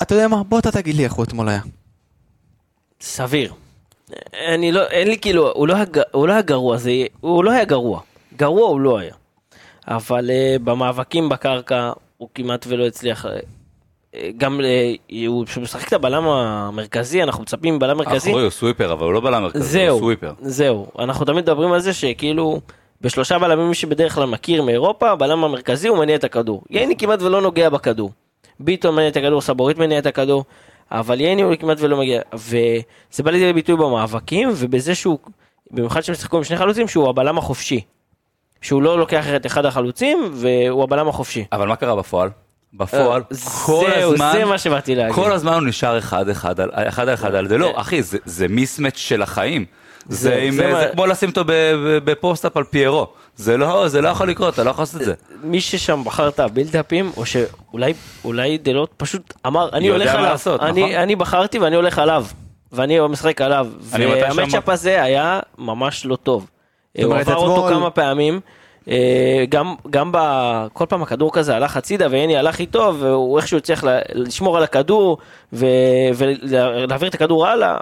[0.03, 0.43] אתה יודע מה?
[0.43, 1.61] בוא אתה תגיד לי איך הוא אתמול היה.
[3.01, 3.53] סביר.
[4.55, 7.45] אני לא, אין לי כאילו, הוא לא היה ג- הוא לא היה גרוע, זה, הוא
[7.45, 8.01] לא היה גרוע.
[8.37, 9.15] גרוע הוא לא היה.
[9.89, 13.27] אבל uh, במאבקים בקרקע הוא כמעט ולא הצליח.
[14.15, 18.31] אה, אה, גם uh, הוא משחק את הבלם המרכזי, אנחנו מצפים מבלם מרכזי.
[18.31, 20.33] אחורי הוא סוויפר, אבל הוא לא בלם מרכזי, הוא זהו, סוויפר.
[20.41, 20.87] זהו.
[20.99, 22.61] אנחנו תמיד מדברים על זה שכאילו
[23.01, 26.63] בשלושה בלמים מי שבדרך כלל מכיר מאירופה, הבלם המרכזי הוא מניע את הכדור.
[26.71, 28.11] ייני כמעט ולא נוגע בכדור.
[28.61, 30.45] ביטון מניע את הכדור, סבורית מניע את הכדור,
[30.91, 32.23] אבל ייני הוא כמעט ולא מגיע.
[32.35, 35.19] וזה בא לידי ביטוי במאבקים, ובזה שהוא,
[35.71, 37.81] במיוחד שהם שיחקו עם שני חלוצים, שהוא הבלם החופשי.
[38.61, 41.45] שהוא לא לוקח את אחד החלוצים, והוא הבלם החופשי.
[41.53, 42.31] אבל מה קרה בפועל?
[42.75, 45.15] בפועל, אה, כל זהו, הזמן, זה מה שבאתי להגיד.
[45.15, 48.19] כל הזמן הוא נשאר אחד אחד על אחד על אחד על זה, לא, אחי, זה-
[48.25, 49.65] זה mismatch של החיים.
[50.09, 51.43] זה זה- עם- זה זה מה- כמו לשים אותו
[52.05, 53.07] ב post-up על פיירו.
[53.37, 55.15] זה לא, זה לא יכול לקרות, אתה לא יכול לעשות את זה.
[55.43, 57.93] מי ששם בחר את הבילדאפים, או שאולי
[58.25, 60.95] אולי דלוט פשוט אמר, אני הולך עליו, לעשות, אני, נכון?
[60.95, 62.27] אני בחרתי ואני הולך עליו,
[62.73, 66.47] ואני משחק עליו, וה matchup שאמר- הזה היה ממש לא טוב.
[67.05, 68.41] הוא עבר אותו כמה פעמים, אה,
[69.49, 70.19] גם, גם ב...
[70.73, 75.19] כל פעם הכדור כזה הלך הצידה והני הלך איתו, והוא איכשהו הצליח לשמור על הכדור
[75.53, 75.67] ו-
[76.15, 77.77] ולהעביר את הכדור הלאה.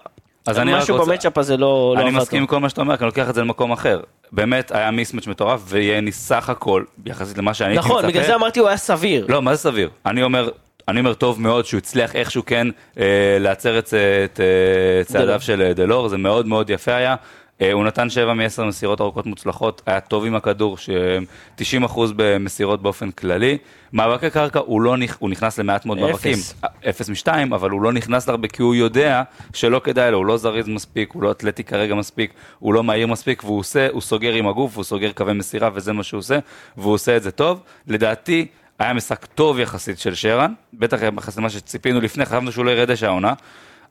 [0.46, 2.46] אז אני רק משהו רוצה- במצ'אפ הזה לא, לא אני מסכים עם.
[2.46, 4.00] כל מה שאתה אומר, כי אני לוקח את זה למקום אחר.
[4.32, 7.94] באמת, היה מיסמץ' מטורף, ויאני סך הכל, יחסית למה שאני הייתי מצפה.
[7.98, 9.26] נכון, בגלל זה אמרתי הוא היה סביר.
[9.28, 9.90] לא, מה זה סביר?
[10.06, 10.48] אני אומר,
[10.88, 12.66] אני אומר טוב מאוד שהוא הצליח איכשהו כן
[12.98, 13.04] אה,
[13.40, 13.86] להצר את,
[14.24, 15.38] את אה, צעדיו דלור.
[15.38, 17.14] של אה, דלור, זה מאוד מאוד יפה היה.
[17.62, 23.10] אה, הוא נתן 7 מ-10 מסירות ארוכות מוצלחות, היה טוב עם הכדור, ש-90% במסירות באופן
[23.10, 23.58] כללי.
[23.92, 25.16] מאבקי קרקע, הוא, לא נכ...
[25.18, 26.12] הוא נכנס למעט מאוד אפס.
[26.12, 26.38] מאבקים.
[26.64, 29.22] אה, אפס משתיים, אבל הוא לא נכנס להרבה כי הוא יודע
[29.54, 33.06] שלא כדאי לו, הוא לא זריז מספיק, הוא לא אתלטי כרגע מספיק, הוא לא מהיר
[33.06, 36.38] מספיק, והוא עושה, הוא סוגר עם הגוף, הוא סוגר קווי מסירה, וזה מה שהוא עושה,
[36.76, 37.62] והוא עושה את זה טוב.
[37.86, 38.46] לדעתי,
[38.78, 42.90] היה משחק טוב יחסית של שרן, בטח יחסית למה שציפינו לפני, חשבנו שהוא לא ירד
[42.90, 43.32] דשא העונה.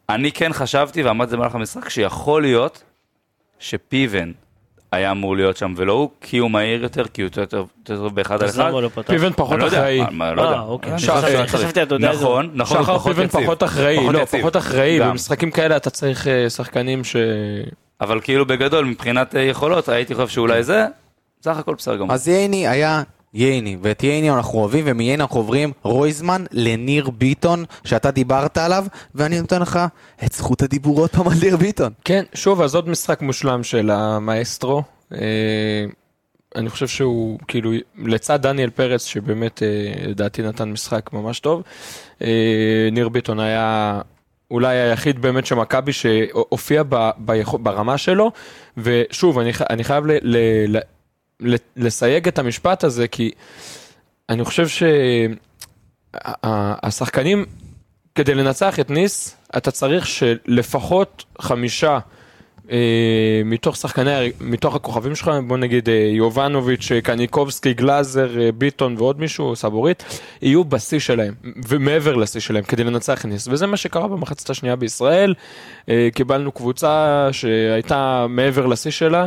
[0.10, 2.84] אני כן חשבתי, ואמרתי את זה במהלך המשחק, שיכול להיות
[3.60, 4.32] שפיבן
[4.92, 8.44] היה אמור להיות שם ולא הוא, כי הוא מהיר יותר, כי הוא יותר טוב באחד
[8.44, 8.72] על אחד.
[8.72, 8.90] לא?
[9.06, 10.00] פיבן פחות אחראי.
[10.36, 10.56] לא יודע.
[10.56, 10.98] אה, אוקיי.
[11.48, 11.84] חשבתי.
[11.84, 13.42] אתה יודע, נכון, נכון, שחר פחות פיבן יציב.
[13.42, 14.40] פחות אחראי, פחות לא, יציב.
[14.40, 15.10] פחות אחראי, גם.
[15.10, 17.16] במשחקים כאלה אתה צריך אה, שחקנים ש...
[18.02, 20.86] אבל כאילו בגדול, מבחינת אה, יכולות, הייתי חושב שאולי זה,
[21.44, 22.14] סך הכל בסדר גמור.
[22.14, 23.04] אז ייני היה
[23.36, 29.42] ייני, ואת ייני אנחנו אוהבים, ומייני אנחנו עוברים רויזמן לניר ביטון, שאתה דיברת עליו, ואני
[29.42, 29.80] נותן לך
[30.26, 31.94] את זכות הדיבור עוד פעם על ניר ביטון.
[32.06, 34.84] כן, שוב, אז עוד משחק מושלם של המאסטרו.
[35.14, 35.20] אה,
[36.56, 41.64] אני חושב שהוא, כאילו, לצד דניאל פרץ, שבאמת, אה, לדעתי נתן משחק ממש טוב,
[42.22, 44.02] אה, ניר ביטון היה
[44.52, 48.32] אולי היחיד באמת של מכבי שהופיע ב, ביכול, ברמה שלו,
[48.78, 50.80] ושוב, אני, אני חייב ל, ל, ל,
[51.76, 53.32] לסייג את המשפט הזה, כי
[54.30, 54.68] אני חושב
[56.14, 57.46] שהשחקנים,
[58.16, 62.00] כדי לנצח את ניס, אתה צריך שלפחות חמישה
[62.72, 68.96] אה, מתוך שחקני, מתוך הכוכבים שלך, בוא נגיד אה, יובנוביץ', אה, קניקובסקי, גלאזר, אה, ביטון
[68.98, 70.04] ועוד מישהו, סבורית,
[70.42, 71.34] יהיו בשיא שלהם,
[71.68, 73.48] ומעבר לשיא שלהם, כדי לנצח את ניס.
[73.48, 75.34] וזה מה שקרה במחצית השנייה בישראל.
[75.90, 79.26] אה, קיבלנו קבוצה שהייתה מעבר לשיא שלה,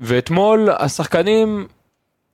[0.00, 1.66] ואתמול השחקנים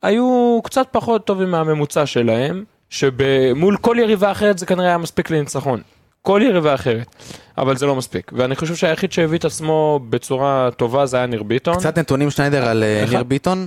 [0.02, 5.80] היו קצת פחות טובים מהממוצע שלהם, שמול כל יריבה אחרת זה כנראה היה מספיק לניצחון.
[6.22, 7.16] כל יריבה אחרת,
[7.58, 8.32] אבל זה לא מספיק.
[8.34, 11.74] ואני חושב שהיחיד שהביא את עצמו בצורה טובה זה היה ניר ביטון.
[11.74, 13.12] קצת נתונים שניידר על אה, אחד.
[13.12, 13.66] ניר ביטון.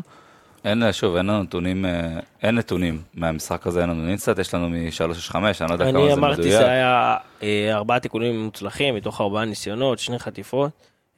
[0.65, 4.69] אין, שוב, אין לנו נתונים, אה, אין נתונים מהמשחק הזה, אין לנו ניצת, יש לנו
[4.69, 6.57] מ-365, אני לא יודע כמה אני זה אמרתי מדויק.
[6.57, 10.71] זה היה אה, ארבעה תיקונים מוצלחים מתוך ארבעה ניסיונות, שני חטיפות,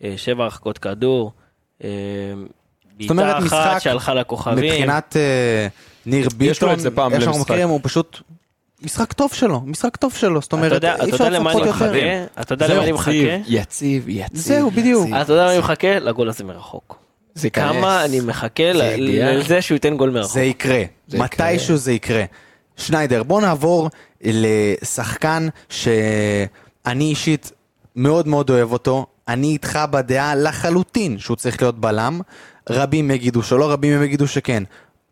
[0.04, 1.32] אה, שבע הרחקות כדור,
[1.84, 1.90] אה,
[3.10, 4.58] אומרת, בעיטה משחק אחת שהלכה לכוכבים.
[4.58, 5.68] מבחינת אה,
[6.06, 7.42] ניר ביטון, לו את זה פעם איך שאנחנו.
[7.42, 8.22] מכירים, הוא פשוט
[8.82, 12.26] משחק טוב שלו, משחק טוב שלו, זאת אתה אומרת, אי אפשר לצפות אני יותר.
[12.42, 13.12] אתה יודע למה אני מחכה?
[13.48, 14.40] יציב, יציב.
[14.40, 15.10] זהו, בדיוק.
[15.22, 16.00] אתה יודע למה אני מחכה?
[16.00, 17.00] לגול הזה מרחוק.
[17.36, 17.50] זה.
[17.50, 18.64] כמה אני מחכה.
[18.98, 20.34] לזה שהוא ייתן גול מרחוק.
[20.34, 20.84] זה יקרה,
[21.14, 22.24] מתישהו זה יקרה.
[22.78, 23.90] שניידר, בוא נעבור
[24.22, 27.52] לשחקן שאני אישית
[27.96, 32.22] מאוד מאוד אוהב אותו, אני איתך בדעה לחלוטין שהוא צריך להיות בלם,
[32.70, 34.64] רבים יגידו שלא, רבים יגידו שכן.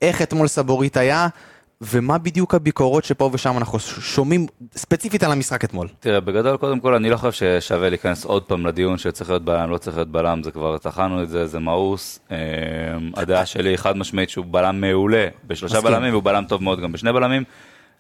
[0.02, 1.28] איך אתמול סבורית היה,
[1.82, 5.88] ומה בדיוק הביקורות שפה ושם אנחנו שומעים ספציפית על המשחק אתמול.
[6.00, 9.70] תראה, בגדול, קודם כל, אני לא חושב ששווה להיכנס עוד פעם לדיון שצריך להיות בלם,
[9.70, 12.20] לא צריך להיות בלם, זה כבר טחנו את זה, זה מאוס.
[12.32, 12.38] אה,
[13.16, 15.82] הדעה שלי היא חד משמעית שהוא בלם מעולה בשלושה.
[15.82, 17.44] בלמים, והוא בלם טוב מאוד גם בשני בלמים.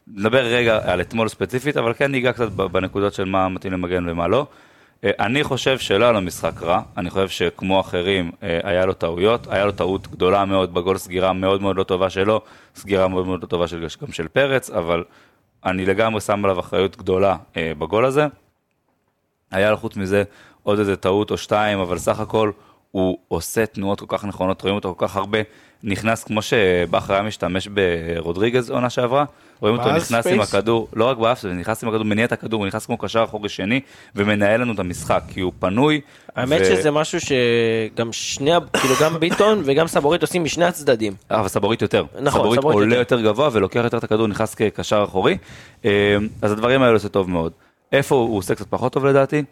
[0.08, 4.28] נדבר רגע על אתמול ספציפית, אבל כן ניגע קצת בנקודות של מה מתאים למגן ומה
[4.28, 4.48] לא.
[5.06, 8.94] אה, אני חושב שלא היה לו משחק רע, אני חושב שכמו אחרים אה, היה לו
[8.94, 12.41] טעויות, היה לו טעות גדולה מאוד בגול סגירה מאוד מאוד לא טובה שלו,
[12.76, 15.04] סגירה מאוד מאוד לא טובה של, גם של פרץ, אבל
[15.65, 18.28] אני לגמרי שם עליו אחריות גדולה אה, בגול הזה.
[19.52, 20.24] היה לו חוץ מזה
[20.63, 22.52] עוד איזה טעות או שתיים, אבל סך הכל
[22.91, 25.39] הוא עושה תנועות כל כך נכונות, רואים אותו כל כך הרבה,
[25.84, 29.26] נכנס כמו שבכר היה משתמש ברודריגז עונה שעברה,
[29.60, 30.41] רואים אותו נכנס עם?
[30.41, 33.50] הכדור, לא רק באף, נכנס עם הכדור, מניע את הכדור, הוא נכנס כמו קשר אחורי
[33.50, 33.80] שני,
[34.15, 36.02] ומנהל לנו את המשחק, כי הוא פנוי.
[36.36, 41.13] האמת ו- שזה משהו שגם שני, כאילו גם ביטון וגם סבורית עושים משני הצדדים.
[41.32, 42.06] אה, אבל סבורית יותר.
[42.22, 43.15] נכון, סבורית סבורית עולה יותר.
[43.15, 45.38] יותר גבוה ולוקח יותר את הכדור, נכנס כקשר אחורי.
[45.86, 47.52] אה, אז הדברים האלה עושה טוב מאוד.
[47.91, 49.44] איפה הוא עושה קצת פחות טוב לדעתי?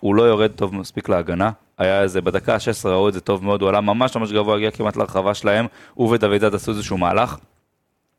[0.00, 1.50] הוא לא יורד טוב מספיק להגנה.
[1.78, 4.70] היה איזה, בדקה ה-16 ראו את זה טוב מאוד, הוא עלה ממש ממש גבוה, הגיע
[4.70, 7.36] כמעט לרחבה שלהם, הוא ודוד עשו איזשהו מהלך.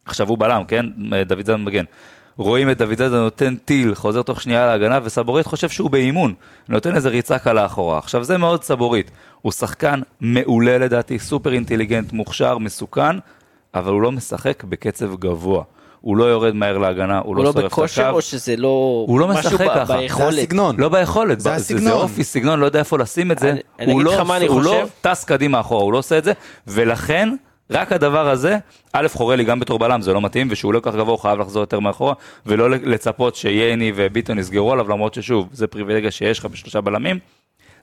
[0.08, 0.86] עכשיו הוא בלם, כן?
[1.26, 1.84] דוד זד מגן.
[2.38, 6.34] רואים את דוד זאדה נותן טיל, חוזר תוך שנייה להגנה, וסבורית חושב שהוא באימון,
[6.70, 7.98] נותן איזה ריצה קלה אחורה.
[7.98, 13.16] עכשיו זה מאוד סבורית, הוא שחקן מעולה לדעתי, סופר אינטליגנט, מוכשר, מסוכן,
[13.74, 15.64] אבל הוא לא משחק בקצב גבוה.
[16.02, 18.16] הוא לא יורד מהר להגנה, הוא הוא לא לא שורף את בכושר הקו.
[18.16, 19.06] או שזה לא...
[19.08, 19.86] הוא לא משהו משחק ככה.
[19.86, 20.38] זה ביכולת.
[20.38, 20.76] הסגנון.
[20.80, 21.84] לא ביכולת, זה זה, הסגנון.
[21.84, 23.50] זה אופי, סגנון, לא יודע איפה לשים את זה.
[23.80, 24.84] אני- הוא אגיד לא, לך מה אני הוא לא.
[25.02, 26.32] טס קדימה אחורה, הוא לא עושה את זה,
[26.68, 27.30] ולכן,
[27.72, 28.58] רק הדבר הזה,
[28.94, 31.20] א', חורה לי גם בתור בלם, זה לא מתאים, ושהוא לא כל כך גבוה, הוא
[31.20, 32.14] חייב לחזור יותר מאחורה,
[32.46, 37.20] ולא לצפות שייני וביטון יסגרו עליו, למרות ששוב, זה פריבילגיה שיש לך בשלושה בלמים.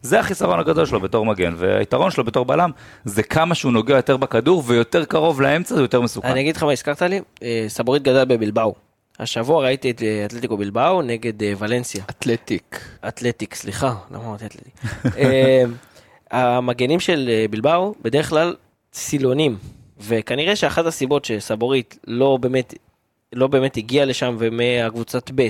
[0.04, 2.70] זה החיסרון הגדול שלו בתור מגן, והיתרון שלו בתור בלם,
[3.04, 6.28] זה כמה שהוא נוגע יותר בכדור, ויותר קרוב לאמצע, זה יותר מסוכן.
[6.28, 8.74] אני אגיד לך מה הזכרת לי, אה, סבורית גדל בבלבאו.
[9.18, 12.04] השבוע ראיתי את אה, אתלטיקו בלבאו נגד אה, ולנסיה.
[12.10, 12.80] אתלטיק.
[13.08, 14.74] אתלטיק, סליחה, למה אמרתי אתלטיק?
[16.30, 18.54] המגנים של בלבאו בדרך כלל
[18.94, 19.56] סילונים,
[20.00, 22.74] וכנראה שאחת הסיבות שסבורית לא באמת,
[23.32, 25.48] לא באמת הגיע לשם ומהקבוצת ב'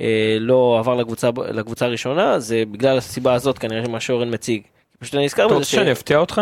[0.00, 4.62] אה, לא עבר לקבוצה, לקבוצה הראשונה, זה בגלל הסיבה הזאת כנראה מה שאורן מציג.
[4.98, 6.40] פשוט אני נזכר אתה בזה רוצה שאני אפתיע אותך?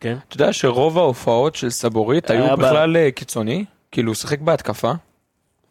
[0.00, 0.16] כן.
[0.28, 3.64] אתה יודע שרוב ההופעות של סבורית היה היו בכלל אה, קיצוני?
[3.90, 4.92] כאילו הוא שיחק בהתקפה,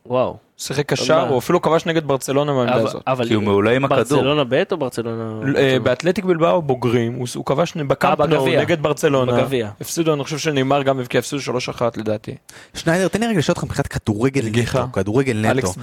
[0.06, 0.45] וואו.
[0.58, 1.28] שיחק קשר?
[1.30, 3.04] הוא אפילו כבש נגד ברצלונה מהעמדה הזאת.
[3.08, 4.00] אבל כי הוא מעולה עם הכדור.
[4.00, 5.24] ברצלונה ב' או ברצלונה?
[5.58, 8.62] אה, באתלטיק בלבאו בוגרים, הוא כבש בקמפ נו בגביע.
[8.62, 9.32] נגד ברצלונה.
[9.32, 9.70] בגביע.
[9.82, 12.36] הפסידו, אני חושב שנאמר גם הבקיע, הפסידו 3-1 לדעתי.
[12.74, 14.46] שניידר, תן לי רגע לשאול אותך מבחינת כדורגל.
[14.54, 15.74] נטו, כדורגל נטו.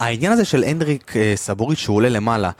[0.00, 2.50] העניין הזה של הנדריק אה, סבורית שהוא עולה למעלה,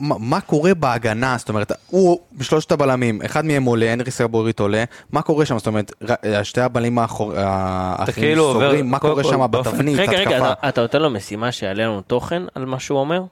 [0.00, 1.36] מה, קורה בהגנה?
[1.38, 5.58] זאת אומרת, הוא בשלושת הבלמים, אחד מהם עולה, הנדריק סבורית עולה, מה קורה שם?
[5.58, 5.92] זאת אומרת,
[6.42, 10.53] שתי הבלמים האחרים כאילו סוגרים, מה קורה שם בתבנית, רגע, רגע, התקפה?
[10.68, 13.22] אתה- נותן לו משימה שיעלה לנו תוכן על מה שהוא אומר?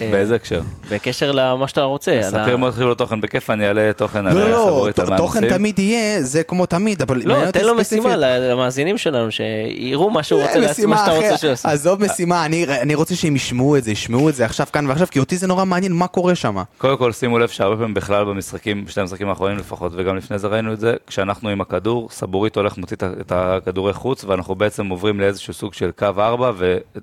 [0.00, 0.60] אה, באיזה הקשר?
[0.90, 2.20] בקשר למה שאתה רוצה.
[2.22, 5.48] ספיר מאוד חשוב לו תוכן בכיף, אני אעלה תוכן על לא, לא, לא, תוכן.
[5.48, 7.22] תמיד יהיה, זה כמו תמיד, אבל...
[7.24, 7.74] לא, תן לו.
[7.74, 11.36] משימה למאזינים שלנו, שיראו מה שהוא רוצה, אה, לעצמו מה שאתה רוצה.
[11.36, 11.68] שיעשו.
[11.68, 15.06] עזוב משימה, אני- אני רוצה שהם ישמעו את זה, ישמעו את זה עכשיו כאן ועכשיו,
[15.10, 16.56] כי אותי זה נורא מעניין מה קורה שם.
[16.78, 20.46] קודם כל שימו לב שהרבה פעמים בכלל במשחקים, בשני המשחקים האחרונים לפחות, וגם לפני זה
[20.48, 25.20] ראינו את זה, כשאנחנו עם הכדור, סבורית הולך מוציא את הכדורי חוץ, ואנחנו בעצם עוברים
[25.20, 26.52] לאיזשהו סוג של קו 4,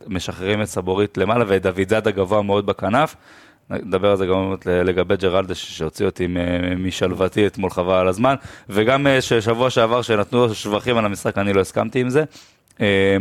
[0.08, 3.16] ומשחררים את סבורית למעלה, ואת דוד זאדה גבוה מאוד בכנף.
[3.70, 6.28] נדבר על זה גם לגבי ג'רלדש שהוציא אותי
[6.78, 8.36] משלוותי אתמול חבל על הזמן,
[8.70, 12.24] וגם אה, ששבוע שעבר שנתנו שבחים על המשחק, אני לא הסכמתי עם זה.
[12.82, 13.18] אה,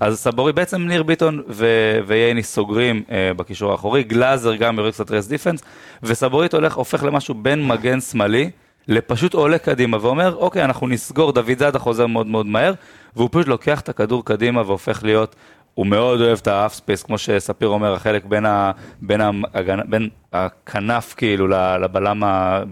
[0.00, 5.10] אז סבורי בעצם ניר ביטון ו- וייני סוגרים אה, בקישור האחורי, גלאזר גם יורד קצת
[5.10, 5.60] רס דיפנס,
[6.02, 8.50] וסבורית הולך, הופך למשהו בין מגן שמאלי,
[8.88, 12.72] לפשוט עולה קדימה ואומר, אוקיי, אנחנו נסגור, דוד זאדה חוזר מאוד מאוד מהר,
[13.16, 15.36] והוא פשוט לוקח את הכדור קדימה והופך להיות,
[15.80, 20.08] הוא מאוד אוהב את half space, כמו שספיר אומר, החלק בין, ה, בין, ההגנה, בין
[20.32, 21.48] הכנף כאילו
[21.80, 22.22] לבלם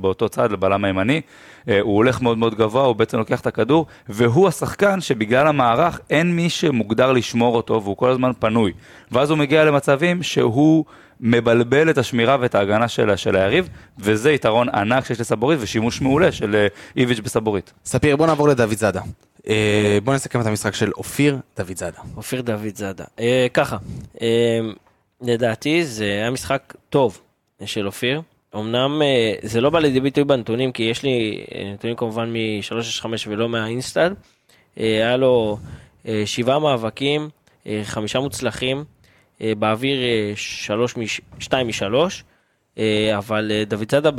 [0.00, 1.20] באותו צד, לבלם הימני,
[1.68, 6.00] אה, הוא הולך מאוד מאוד גבוה, הוא בעצם לוקח את הכדור, והוא השחקן שבגלל המערך
[6.10, 8.72] אין מי שמוגדר לשמור אותו, והוא כל הזמן פנוי.
[9.12, 10.84] ואז הוא מגיע למצבים שהוא
[11.20, 16.32] מבלבל את השמירה ואת ההגנה של, של היריב, וזה יתרון ענק שיש לסבורית ושימוש מעולה
[16.32, 17.72] של אה, איביץ' בסבורית.
[17.84, 19.00] ספיר, בוא נעבור לדוד זאדה.
[19.48, 21.98] אה, בוא נסכם את המשחק של אופיר דוד זאדה.
[22.16, 23.04] אופיר דוד זאדה.
[23.20, 23.76] אה, ככה,
[24.22, 24.60] אה,
[25.20, 27.20] לדעתי זה היה משחק טוב
[27.64, 28.22] של אופיר.
[28.56, 33.06] אמנם אה, זה לא בא לידי ביטוי בנתונים, כי יש לי אה, נתונים כמובן מ-365
[33.26, 34.14] ולא מהאינסטאד.
[34.80, 35.58] אה, היה לו
[36.08, 37.28] אה, שבעה מאבקים,
[37.66, 38.84] אה, חמישה מוצלחים,
[39.40, 41.20] באוויר אה, שלוש מש...
[41.38, 42.24] שתיים משלוש,
[42.78, 44.10] אה, אבל אה, דוד זאדה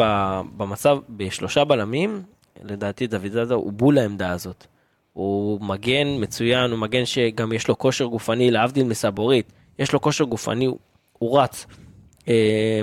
[0.57, 2.21] במצב, בשלושה בלמים,
[2.63, 4.67] לדעתי דוד זאדה הוא בול העמדה הזאת.
[5.13, 10.23] הוא מגן מצוין, הוא מגן שגם יש לו כושר גופני, להבדיל מסבורית, יש לו כושר
[10.23, 10.77] גופני, הוא,
[11.17, 11.65] הוא רץ.
[12.27, 12.81] אה,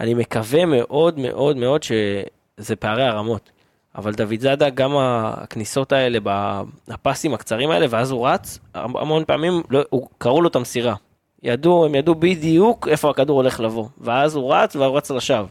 [0.00, 3.50] אני מקווה מאוד מאוד מאוד שזה פערי הרמות.
[3.94, 6.18] אבל דוד זאדה, גם הכניסות האלה,
[6.88, 10.94] הפסים הקצרים האלה, ואז הוא רץ, המון פעמים לא, הוא, קראו לו את המסירה.
[11.42, 13.86] ידעו, הם ידעו בדיוק איפה הכדור הולך לבוא.
[14.00, 15.46] ואז הוא רץ, והוא רץ לשווא.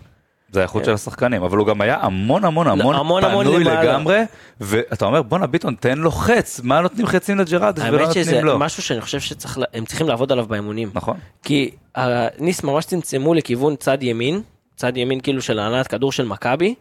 [0.52, 3.00] זה האיכות של השחקנים, אבל הוא גם היה המון המון המון כן.
[3.00, 3.64] המון, פנוי.
[3.64, 4.22] לגמרי,
[4.62, 8.46] ואתה אומר בואנה ביטון תן לו חץ, מה נותנים חצים לג'רלדש ולא האמת שזה נותנים
[8.46, 8.60] לו.
[8.60, 10.92] משהו שאני חושב שהם צריכים לעבוד עליו באימונים.
[10.94, 11.18] נכון.
[11.44, 14.42] כי הניס ממש צמצמו לכיוון צד ימין,
[14.76, 16.76] צד ימין כאילו של הנעת כדור של מכבי,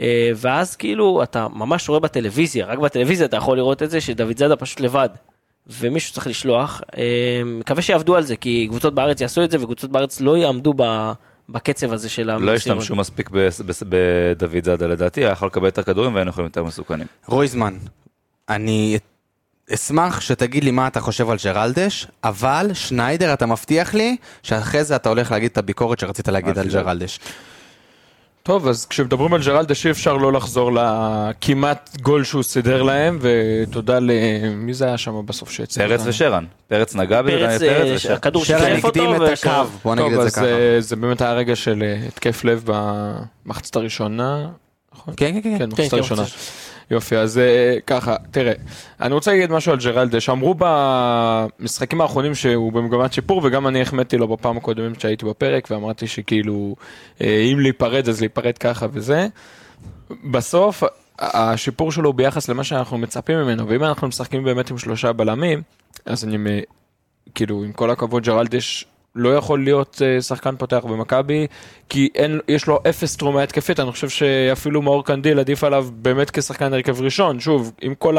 [0.00, 4.38] אה, ואז כאילו אתה ממש רואה בטלוויזיה, רק בטלוויזיה אתה יכול לראות את זה שדוד
[4.38, 5.08] זאדה פשוט לבד.
[5.66, 7.02] ומישהו צריך לשלוח, אה,
[7.44, 11.12] מקווה שיעבדו על זה, כי קבוצות בארץ יעשו את זה וקבוצות בארץ לא יעמדו ב,
[11.48, 12.56] בקצב הזה של לא המסירות.
[12.56, 13.30] השתמשו מספיק
[13.88, 17.06] בדוד זאדה לדעתי, היה יכול לקבל את הכדורים והיינו יכולים יותר מסוכנים.
[17.26, 17.74] רויזמן,
[18.48, 18.98] אני
[19.74, 24.96] אשמח שתגיד לי מה אתה חושב על ג'רלדש, אבל שניידר אתה מבטיח לי שאחרי זה
[24.96, 26.70] אתה הולך להגיד את הביקורת שרצית להגיד אל על.
[26.70, 27.20] ג'רלדש.
[28.46, 33.98] טוב, אז כשמדברים על ג'רלדש אי אפשר לא לחזור לכמעט גול שהוא סידר להם, ותודה
[33.98, 34.10] ל...
[34.54, 36.00] מי זה היה שם בסוף שהציל פרץ?
[36.04, 36.44] ושרן.
[36.68, 38.14] פרץ נגע בזה, פרץ, אה, ושרן.
[38.14, 39.50] הכדור שרן הקדים את הקו,
[39.84, 40.46] בוא נגיד טוב, את אז זה ככה.
[40.46, 42.70] אה, זה באמת היה רגע של אה, התקף לב
[43.46, 44.46] במחצת הראשונה,
[44.94, 45.14] נכון?
[45.16, 45.58] כן, כן, כן.
[45.58, 46.22] כן, כן, מחצת כן, הראשונה.
[46.90, 48.52] יופי, אז אה, ככה, תראה,
[49.00, 54.16] אני רוצה להגיד משהו על ג'רלדש, אמרו במשחקים האחרונים שהוא במגמת שיפור, וגם אני החמאתי
[54.16, 56.76] לו בפעם הקודמת שהייתי בפרק, ואמרתי שכאילו,
[57.20, 59.26] אה, אם להיפרד אז להיפרד ככה וזה.
[60.30, 60.82] בסוף,
[61.18, 65.62] השיפור שלו הוא ביחס למה שאנחנו מצפים ממנו, ואם אנחנו משחקים באמת עם שלושה בלמים,
[66.06, 66.62] אז אני,
[67.34, 71.46] כאילו, עם כל הכבוד, ג'רלדש לא יכול להיות אה, שחקן פותח במכבי,
[71.88, 76.30] כי אין, יש לו אפס תרומה התקפית, אני חושב שאפילו מאור קנדיל עדיף עליו באמת
[76.30, 78.16] כשחקן הרכב ראשון, שוב, עם כל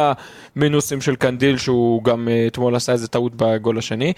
[0.56, 4.14] המינוסים של קנדיל, שהוא גם אה, אתמול עשה איזה טעות בגול השני.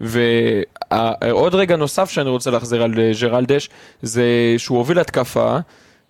[0.00, 3.70] ועוד רגע נוסף שאני רוצה להחזיר על אה, ג'רלדש,
[4.02, 4.24] זה
[4.58, 5.58] שהוא הוביל התקפה,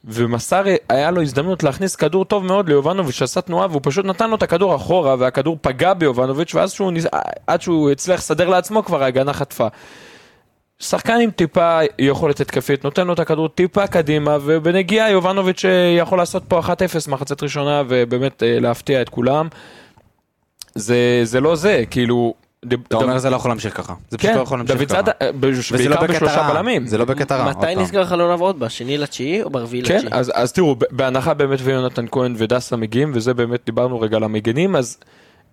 [0.05, 4.37] ומסר היה לו הזדמנות להכניס כדור טוב מאוד ליובנוביץ' שעשה תנועה והוא פשוט נתן לו
[4.37, 6.93] את הכדור אחורה והכדור פגע ביובנוביץ' ואז שהוא,
[7.47, 9.67] עד שהוא הצליח לסדר לעצמו כבר ההגנה חטפה.
[10.83, 16.19] שחקן עם טיפה יכולת התקפית, נותן לו את הכדור טיפה קדימה, ובנגיעה יובנוביץ' אה, יכול
[16.19, 16.71] לעשות פה 1-0
[17.11, 19.49] מחצית ראשונה, ובאמת אה, להפתיע את כולם.
[20.75, 22.35] זה, זה לא זה, כאילו...
[22.89, 23.95] אתה אומר זה לא יכול להמשיך ככה.
[24.11, 25.01] זה פשוט כן, לא יכול להמשיך ככה.
[25.23, 26.49] אה, בש- וזה לא בעיקר בשלושה.
[26.53, 26.87] בלמים.
[26.87, 27.51] זה לא בקטע רע.
[27.51, 27.75] מתי.
[27.77, 28.59] נסגר חלון העברות?
[28.59, 30.13] בשני לתשיעי או ברביעי כן, לתשיעי?
[30.13, 34.77] אז, אז תראו, בהנחה באמת ויונתן כהן ודסה מגיעים, וזה באמת דיברנו רגע על המגנים,
[34.77, 34.99] אז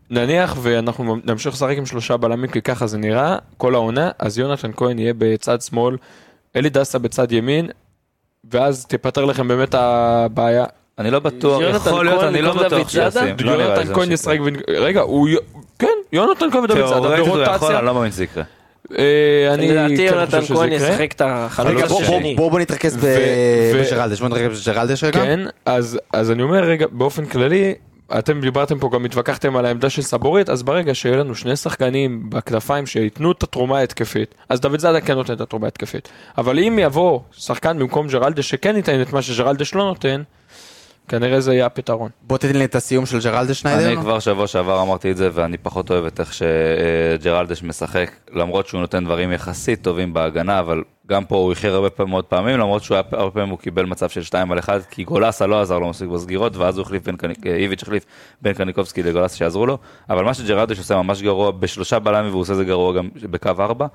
[0.10, 4.72] נניח ואנחנו נמשיך לשחק עם שלושה בלמים, כי ככה זה נראה, כל העונה, אז יונתן
[4.76, 5.98] כהן יהיה בצד שמאל,
[6.56, 7.70] אלי דסה בצד ימין,
[8.52, 10.66] ואז תיפתר לכם באמת הבעיה.
[11.00, 12.90] אני לא בטוח, יכול להיות, אני לא בטוח?
[12.90, 13.36] שישים.
[13.40, 14.38] לא יונתן כהן ישחק,
[14.70, 15.28] רגע, הוא,
[15.80, 17.78] כן, יונתן כהן ודוד זאדה תיאורטית הוא יכול, ברוטציה.
[17.78, 18.44] אני לא מאמין שזה יקרה.
[18.98, 20.72] אה, אני לדעתי כן יונתן כהן.
[20.72, 22.36] ישחק את החלוץ השני.
[22.36, 22.98] בוא בוא נתרכז
[23.76, 24.22] בג'רלדש.
[24.22, 25.24] בוא נתרכז בג'רלדש רגע.
[25.24, 27.76] כן, אז, אז אני אומר רגע, באופן כללי,
[28.20, 32.30] אתם דיברתם פה, גם התווכחתם על העמדה של סבורית, אז ברגע שיהיו לנו שני שחקנים
[32.30, 36.10] בכנפיים שייתנו את התרומה ההתקפית, אז דוד זאדה כן נותן את התרומה ההתקפית.
[36.38, 40.22] אבל אם יבוא שחקן במקום ג'רלדש שכן ייתן את מה שג'רלדש לא נותן,
[41.08, 42.10] כנראה זה יהיה הפתרון.
[42.22, 43.88] בוא תתן לי את הסיום של ג'רלדש שניידר.
[43.88, 48.68] אני כבר שבוע שעבר אמרתי את זה, ואני פחות אוהב את איך שג'רלדש משחק, למרות
[48.68, 52.58] שהוא נותן דברים יחסית טובים בהגנה, אבל גם פה הוא איחר הרבה פעמים, מאוד פעמים,
[52.60, 55.62] למרות שהוא היה הרבה פעמים הוא קיבל מצב של 2 על 1, כי גולסה לא
[55.62, 58.06] עזר לו מספיק בסגירות, ואז הוא החליף בין, קניק- איביץ' החליף
[58.42, 59.78] בין קניקובסקי לגולסה שיעזרו לו,
[60.10, 63.88] אבל מה שג'רלדש עושה ממש גרוע בשלושה בלמים, והוא עושה זה גרוע גם בקו 4,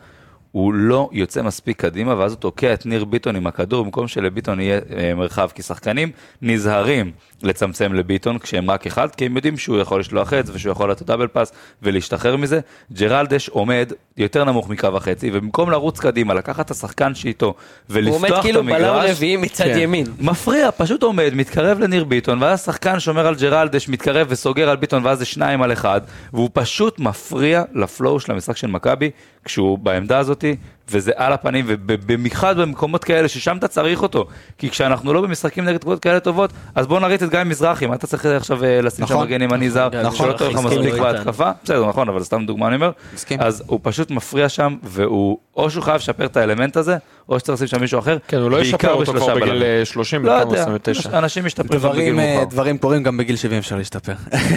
[0.52, 4.60] הוא לא יוצא מספיק קדימה, ואז הוא תוקע את ניר ביטון עם הכדור, במקום שלביטון
[4.60, 6.10] יהיה אה, מרחב, כי שחקנים
[6.42, 10.90] נזהרים לצמצם לביטון כשהם רק אחד, כי הם יודעים שהוא יכול לשלוח חץ ושהוא יכול
[10.90, 12.60] לתת דאבל פאס ולהשתחרר מזה.
[12.92, 17.54] ג'רלדש עומד יותר נמוך מקו החצי, ובמקום לרוץ קדימה, לקחת את השחקן שאיתו הוא
[17.90, 19.78] ולפתוח עומד את כאילו בלם המגרש, רביעי מצד כן.
[19.78, 20.06] ימין.
[20.20, 25.06] מפריע, פשוט עומד, מתקרב לניר ביטון, ואז שחקן שומר על ג'רלדש, מתקרב וסוגר על ביטון,
[25.06, 26.00] ואז זה שניים על אחד,
[26.32, 29.10] והוא פשוט מפריע לפלואו של המשחק של מכבי,
[29.44, 30.56] כשהוא בעמדה הזאתי,
[30.90, 34.26] וזה על הפנים, ובמיוחד במקומות כאלה ששם אתה צריך אותו,
[34.58, 37.94] כי כשאנחנו לא במשחקים נגד קבוצות כאלה טובות, אז בוא נריץ את גיא מזרחי, מה
[37.94, 39.20] אתה צריך עכשיו אה, לשים שם.
[39.20, 40.94] מגן ימני זר, שלא טוב לך מספיק.
[40.94, 42.90] בהתקפה, בסדר, נכון, אבל סתם דוגמה אני אומר.
[43.38, 46.96] אז הוא פשוט מפריע שם, והוא, או שהוא חייב לשפר את האלמנט הזה,
[47.30, 49.62] או שצריך לשים שם מישהו אחר, כן, הוא לא ישפר אותו כבר בגיל בלמים.
[49.62, 51.18] אה, 30, לא יודע, 29.
[51.18, 52.50] אנשים משתפרים גם בגיל דברים, אה, מאוחר.
[52.50, 54.12] דברים קורים גם בגיל 70 אפשר להשתפר.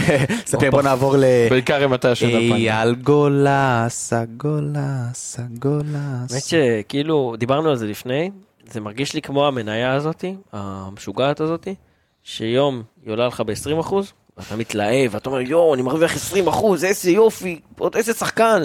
[0.45, 1.23] ספר בוא נעבור ל...
[1.49, 2.53] בעיקר אם אתה ישן אלפיים.
[2.53, 5.97] אייל גולסה, גולסה, גולסה.
[6.29, 8.31] האמת שכאילו, דיברנו על זה לפני,
[8.71, 11.75] זה מרגיש לי כמו המניה הזאתי, המשוגעת הזאתי,
[12.23, 13.93] שיום היא עולה לך ב-20%,
[14.37, 16.15] ואתה מתלהב, ואתה אומר, יואו, אני מרוויח
[16.47, 16.49] 20%,
[16.83, 18.61] איזה יופי, עוד איזה שחקן,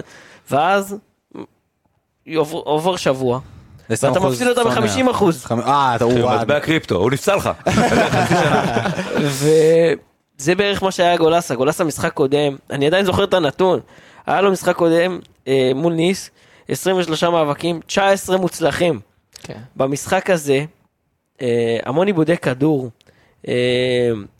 [0.50, 0.96] ואז
[2.36, 3.40] עובר שבוע,
[3.90, 5.52] ואתה מפסיד אותה ב-50%.
[5.66, 6.30] אה, אתה הוא...
[6.30, 7.50] מטבע קריפטו, הוא נפסל לך.
[9.20, 13.80] וזה בערך מה שהיה גולסה, גולסה משחק קודם, אני עדיין זוכר את הנתון,
[14.26, 16.30] היה לו משחק קודם אה, מול ניס,
[16.68, 19.00] 23 מאבקים, 19 מוצלחים.
[19.42, 19.58] כן.
[19.76, 20.64] במשחק הזה,
[21.42, 22.90] אה, המון עיבודי כדור,
[23.48, 23.54] אה,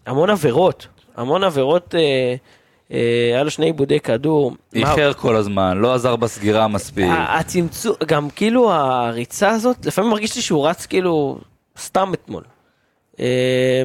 [0.07, 1.95] המון עבירות, המון עבירות,
[2.91, 4.51] היה לו שני עיבודי כדור.
[4.51, 7.05] מה- איחר כל הזמן, לא עזר בסגירה מספיק.
[7.11, 11.39] הצמצום, גם כאילו הריצה הזאת, לפעמים מרגיש לי שהוא רץ כאילו
[11.79, 12.43] סתם אתמול.
[13.21, 13.83] אה,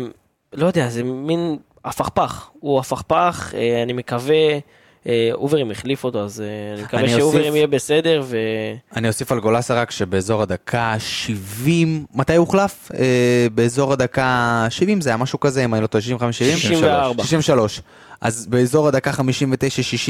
[0.53, 4.35] לא יודע, זה מין הפכפך, הוא הפכפך, אה, אני מקווה,
[5.07, 8.37] אה, אוברים החליף אותו, אז אה, אני מקווה אני שאוברים אוסיף- יהיה בסדר, ו...
[8.95, 12.91] אני אוסיף על גולסה רק שבאזור הדקה 70, מתי הוא הוחלף?
[12.99, 14.27] אה, באזור הדקה
[14.69, 16.57] 70 זה היה משהו כזה, אם אני לא טועה, 65, 70?
[16.57, 17.23] 64.
[17.23, 17.81] 63.
[18.23, 19.15] אז באזור הדקה 59-60,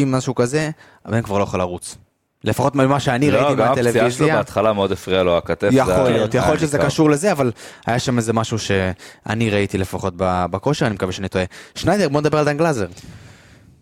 [0.05, 0.69] משהו כזה,
[1.05, 1.95] הבן כבר לא יכול לרוץ.
[2.43, 4.35] לפחות ממה שאני לא, ראיתי גם הפציעה שלו מהטלוויזיה.
[4.37, 5.69] בהתחלה מאוד הפריעה לו הכתף.
[5.71, 6.77] יכול להיות, יכול להיות שזה.
[6.77, 7.51] קשור לזה, אבל
[7.85, 11.45] היה שם איזה משהו שאני ראיתי לפחות ב- בכושר, אני מקווה שאני טועה.
[11.75, 12.87] שניידר, בוא נדבר על דן גלאזר.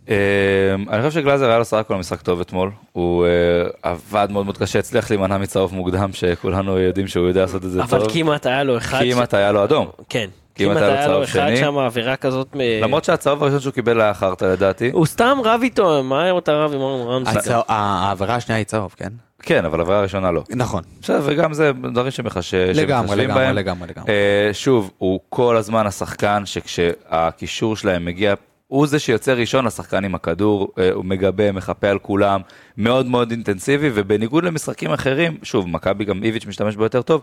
[0.09, 0.15] אה,
[0.89, 3.29] אני חושב שגלאזר היה לו סך הכל משחק טוב אתמול, הוא אה,
[3.91, 7.81] עבד מאוד מאוד קשה, הצליח להימנע מצהוב מוקדם, שכולנו יודעים שהוא יודע לעשות את זה
[7.81, 7.95] טוב.
[7.95, 9.03] אבל כמעט היה לו אחד...
[9.03, 9.87] ש- כמעט היה לו אדום.
[10.09, 10.29] כן.
[10.55, 11.57] כמעט כמעט היה לו היה לו צהוב אחד שני.
[11.57, 12.55] שם, עבירה כזאת.
[12.55, 14.89] מ- למרות שהצהוב הראשון שהוא קיבל היה חרטא לדעתי.
[14.93, 17.39] הוא סתם רב איתו, מה היה אתה רב עם אורן רמזי?
[17.39, 19.09] הצהוב- העבירה השנייה היא צהוב, כן?
[19.43, 20.43] כן, אבל העבירה הראשונה לא.
[20.49, 20.83] נכון.
[21.01, 23.55] בסדר, וגם זה דברים שמחש- לגמרי, שמחשבים לגמרי, בהם.
[23.55, 24.09] לגמרי, לגמרי.
[24.11, 28.33] אה, שוב, הוא כל הזמן השחקן שכשהקישור שלהם מגיע,
[28.67, 32.41] הוא זה שיוצא ראשון לשחקן עם הכדור, אה, הוא מגבה, מחפה על כולם,
[32.77, 37.21] מאוד מאוד אינטנסיבי, ובניגוד למשחקים אחרים, שוב, מכבי גם איביץ' משתמש בו יותר טוב,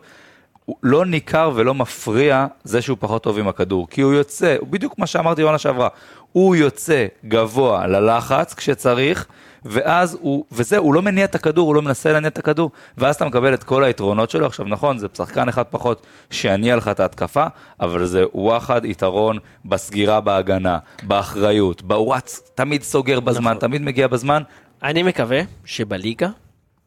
[0.83, 4.99] לא ניכר ולא מפריע זה שהוא פחות טוב עם הכדור, כי הוא יוצא, הוא בדיוק
[4.99, 5.89] מה שאמרתי בעונה שעברה,
[6.33, 9.27] הוא יוצא גבוה ללחץ כשצריך,
[9.65, 13.17] ואז הוא, וזה, הוא לא מניע את הכדור, הוא לא מנסה להניע את הכדור, ואז
[13.17, 14.47] אתה מקבל את כל היתרונות שלו.
[14.47, 17.47] עכשיו נכון, זה שחקן אחד פחות שיניע לך את ההתקפה,
[17.81, 23.61] אבל זה וואחד יתרון בסגירה בהגנה, באחריות, רץ, תמיד סוגר בזמן, נכון.
[23.61, 24.43] תמיד מגיע בזמן.
[24.83, 26.29] אני מקווה שבליגה,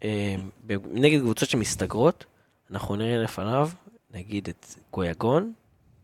[0.04, 0.36] אה,
[0.94, 2.26] נגד קבוצות שמסתגרות,
[2.72, 3.70] אנחנו נראה לפניו,
[4.14, 5.52] נגיד את גויגון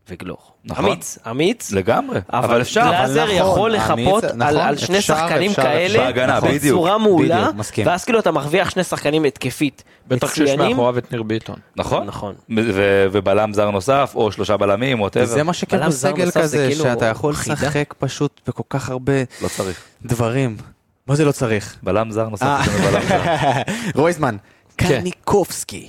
[0.08, 0.52] וגלוך.
[0.64, 0.84] נכון.
[0.84, 1.72] אמיץ, אמיץ.
[1.72, 2.80] לגמרי, אבל, אבל אפשר.
[2.84, 6.98] גלאזר נכון, יכול לחפות אמיץ, על, נכון, על שני אפשר, שחקנים אפשר, כאלה בדיוק, בצורה
[6.98, 7.86] מעולה, בדיוק, מסכים.
[7.86, 10.70] ואז כאילו אתה מרוויח שני שחקנים התקפית בטח כשיש מצוינים.
[10.76, 11.56] מאחוריו את ניר ביטון.
[11.76, 12.34] נכון, נכון.
[12.56, 17.06] ו- ובלם זר נוסף, או שלושה בלמים, ווטאבר, זה מה זר בסגל כזה, כאילו שאתה
[17.06, 17.32] יכול.
[17.32, 19.12] לשחק פשוט בכל כך הרבה
[19.42, 19.80] לא צריך.
[20.02, 20.56] דברים.
[21.06, 21.76] מה זה לא צריך?
[21.82, 23.62] בלם זר נוסף, אה.
[23.94, 24.36] רויזמן,
[24.78, 25.00] כן.
[25.00, 25.88] קניקובסקי.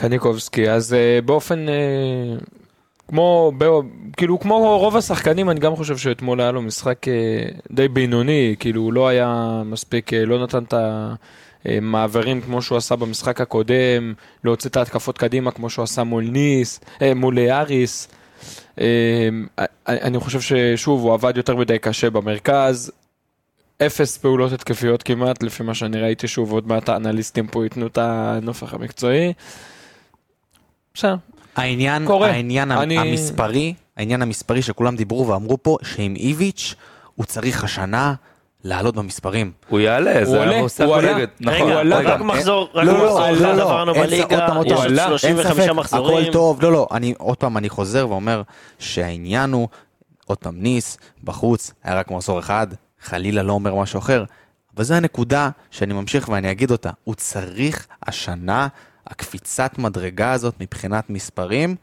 [0.00, 2.44] קניקובסקי, אז uh, באופן, uh,
[3.08, 3.52] כמו,
[4.16, 8.82] כאילו כמו רוב השחקנים, אני גם חושב שאתמול היה לו משחק uh, די בינוני, כאילו
[8.82, 10.74] הוא לא היה מספיק, לא נתן את
[11.64, 16.80] המעברים כמו שהוא עשה במשחק הקודם, להוציא את ההתקפות קדימה כמו שהוא עשה מול ניס,
[17.16, 18.08] מול אריס.
[19.88, 22.92] אני חושב ששוב, הוא עבד יותר מדי קשה במרכז.
[23.86, 27.98] אפס פעולות התקפיות כמעט, לפי מה שאני ראיתי, שוב, עוד מעט האנליסטים פה ייתנו את
[27.98, 29.32] הנופח המקצועי.
[30.94, 31.16] בסדר,
[31.56, 32.30] העניין, קורה.
[32.30, 36.74] העניין אני- המספרי, העניין המספרי שכולם דיברו ואמרו פה, שעם איביץ'
[37.14, 38.14] הוא צריך השנה
[38.64, 39.52] לעלות במספרים.
[39.68, 41.14] הוא יעלה, זה הוא הוא הכל עלה.
[41.18, 41.26] נגד.
[41.40, 42.20] נכון, רגע, עלה רק.
[42.20, 44.40] מחזור, רק לא, לא, מחזור לא, אחד לא, עברנו בליגה, יש.
[44.56, 46.22] עוד אין 35 ספק, מחזורים.
[46.22, 48.42] הכל טוב, לא, לא, אני עוד פעם, אני חוזר ואומר
[48.78, 49.68] שהעניין הוא,
[50.26, 52.66] עוד פעם, ניס, בחוץ, היה רק מחזור אחד,
[53.02, 54.24] חלילה לא אומר משהו אחר,
[54.76, 58.68] אבל זו הנקודה שאני ממשיך ואני אגיד אותה, הוא צריך השנה,
[59.06, 61.76] הקפיצת מדרגה הזאת מבחינת מספרים,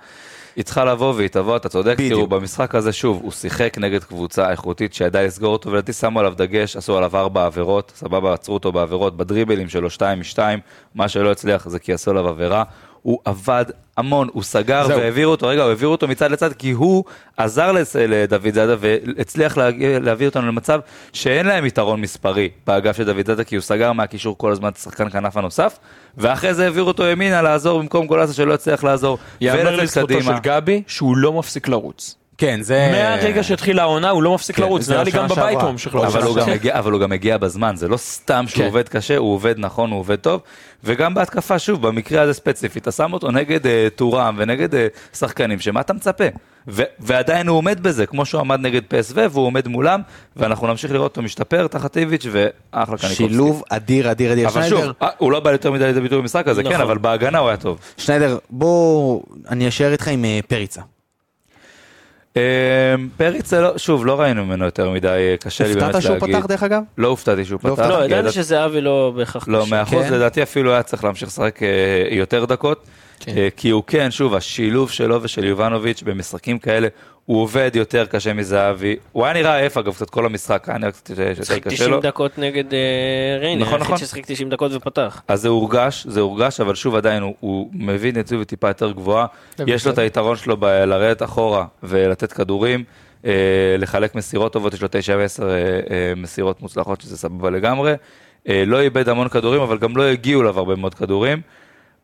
[0.55, 2.13] היא צריכה לבוא והיא תבוא, אתה צודק, בדיוק.
[2.13, 6.33] תראו, במשחק הזה שוב, הוא שיחק נגד קבוצה איכותית שידעה לסגור אותו, ולדעתי שמו עליו
[6.37, 10.59] דגש, עשו עליו ארבע עבירות, סבבה, עצרו אותו בעבירות, בדריבלים שלו שתיים משתיים,
[10.95, 12.63] מה שלא הצליח זה כי עשו עליו עבירה.
[13.07, 13.65] הוא עבד
[13.97, 14.97] המון, הוא סגר זהו.
[14.99, 17.03] והעביר אותו, רגע, הוא העביר אותו מצד לצד, כי הוא
[17.37, 17.71] עזר
[18.07, 20.79] לדוד זאדה והצליח להגיע- להביא אותנו למצב
[21.13, 24.75] שאין להם יתרון מספרי באגף של דוד זאדה, כי הוא סגר מהקישור כל הזמן את
[24.77, 25.77] השחקן כנף הנוסף,
[26.17, 30.21] ואחרי זה העביר אותו ימינה לעזור במקום גולאסה שלא הצליח לעזור, יאמר לזכותו.
[30.21, 32.15] של גבי שהוא לא מפסיק לרוץ.
[32.37, 32.89] כן, זה...
[32.91, 35.61] מהרגע שהתחילה העונה הוא לא מפסיק כן, לרוץ, זה נראה לי גם בבית.
[35.61, 36.15] הוא ממשיך לרוץ.
[36.15, 36.51] אבל הוא, גם כן.
[36.51, 38.65] מגיע, אבל הוא גם מגיע בזמן, זה לא סתם שהוא כן.
[38.65, 40.41] עובד קשה, הוא עובד נכון, הוא עובד טוב,
[40.83, 45.59] וגם בהתקפה, שוב, במקרה הזה ספציפית, אתה שם אותו נגד אה, טורם ונגד אה, שחקנים,
[45.59, 46.23] שמה אתה מצפה?
[46.67, 50.01] ו- ועדיין הוא עומד בזה, כמו שהוא עמד נגד פסו, והוא עומד מולם,
[50.35, 53.15] ואנחנו נמשיך לראות אותו משתפר תחת איביץ' ואחלה קניקובסקי.
[53.15, 54.47] שילוב אדיר, אדיר, אדיר.
[54.47, 56.81] אבל שניידר, שוב, אה, הוא לא בא יותר מדי לידי ביטוי במשחק הזה, כן, נכון.
[56.81, 57.79] אבל בהגנה הוא היה טוב.
[57.97, 60.81] שניידר, בוא, אני אשאר איתך עם פריצה.
[62.37, 66.01] אה, פריץ, זה לא- שוב, לא ראינו ממנו יותר מדי, אה, קשה לי באמת הופתעת
[66.01, 66.35] שהוא להגיד.
[66.35, 66.81] פתח דרך אגב?
[66.97, 67.85] לא הופתעתי שהוא לא פתח.
[67.89, 69.47] לא, ידעתי שזהבי לא בהכרח...
[69.47, 69.71] לא, קשה.
[69.71, 70.13] מאה אחוז, כן.
[70.13, 71.67] לדעתי אפילו היה צריך להמשיך לשחק אה,
[72.11, 72.85] יותר דקות,
[73.19, 73.31] כן.
[73.57, 76.87] כי הוא כן, שוב, השילוב שלו ושל יובנוביץ' במשחקים כאלה,
[77.27, 80.91] הוא עובד יותר קשה מזהבי, הוא היה נראה עייף אגב, קצת כל המשחק, היה נראה
[80.91, 83.97] קצת יותר קשה 90 לו, דקות נגד אה, ריינה, נכון, נכון.
[83.97, 85.21] ששיחק 90 דקות ופתח.
[85.27, 89.25] אז זה הורגש, זה הורגש, אבל שוב עדיין הוא, הוא מביא אינטנסיביות טיפה יותר גבוהה,
[89.67, 92.83] יש לו את היתרון שלו לרדת אחורה ולתת כדורים,
[93.25, 93.31] אה,
[93.77, 95.43] לחלק מסירות טובות, יש לו 9 ו-10
[96.15, 97.93] מסירות מוצלחות, שזה סבבה לגמרי,
[98.49, 101.41] אה, לא איבד המון כדורים, אבל גם לא הגיעו אליו הרבה מאוד כדורים.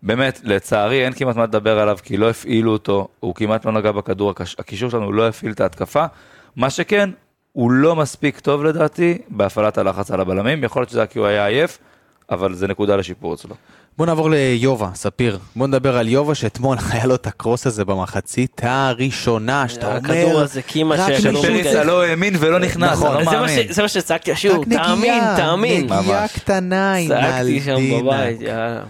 [0.03, 3.91] באמת, לצערי אין כמעט מה לדבר עליו, כי לא הפעילו אותו, הוא כמעט לא נגע
[3.91, 6.05] בכדור, הקישור שלנו לא הפעיל את ההתקפה.
[6.55, 7.09] מה שכן,
[7.51, 11.27] הוא לא מספיק טוב לדעתי בהפעלת הלחץ על הבלמים, יכול להיות שזה היה כי הוא
[11.27, 11.77] היה עייף,
[12.31, 13.55] אבל זה נקודה לשיפור אצלו.
[13.97, 15.39] בוא נעבור ליובה, ספיר.
[15.55, 19.97] בוא נדבר על יובה שאתמול היה לו את הקרוס הזה במחצית הראשונה, שאתה אומר...
[20.11, 21.63] הכדור הזה קימה רק שהכדור מישהו- מתגלגל.
[21.63, 23.15] פריצה לא האמין ולא נכנס, נכון.
[23.17, 23.67] אני לא מאמין.
[23.69, 25.83] ש- זה מה שצעקתי שוב, נגיעה, תאמין, תאמין.
[25.93, 26.27] נגיעה.
[26.27, 28.01] קטנה עם צעקתי שם אלדינה.
[28.03, 28.81] בבית, יאללה.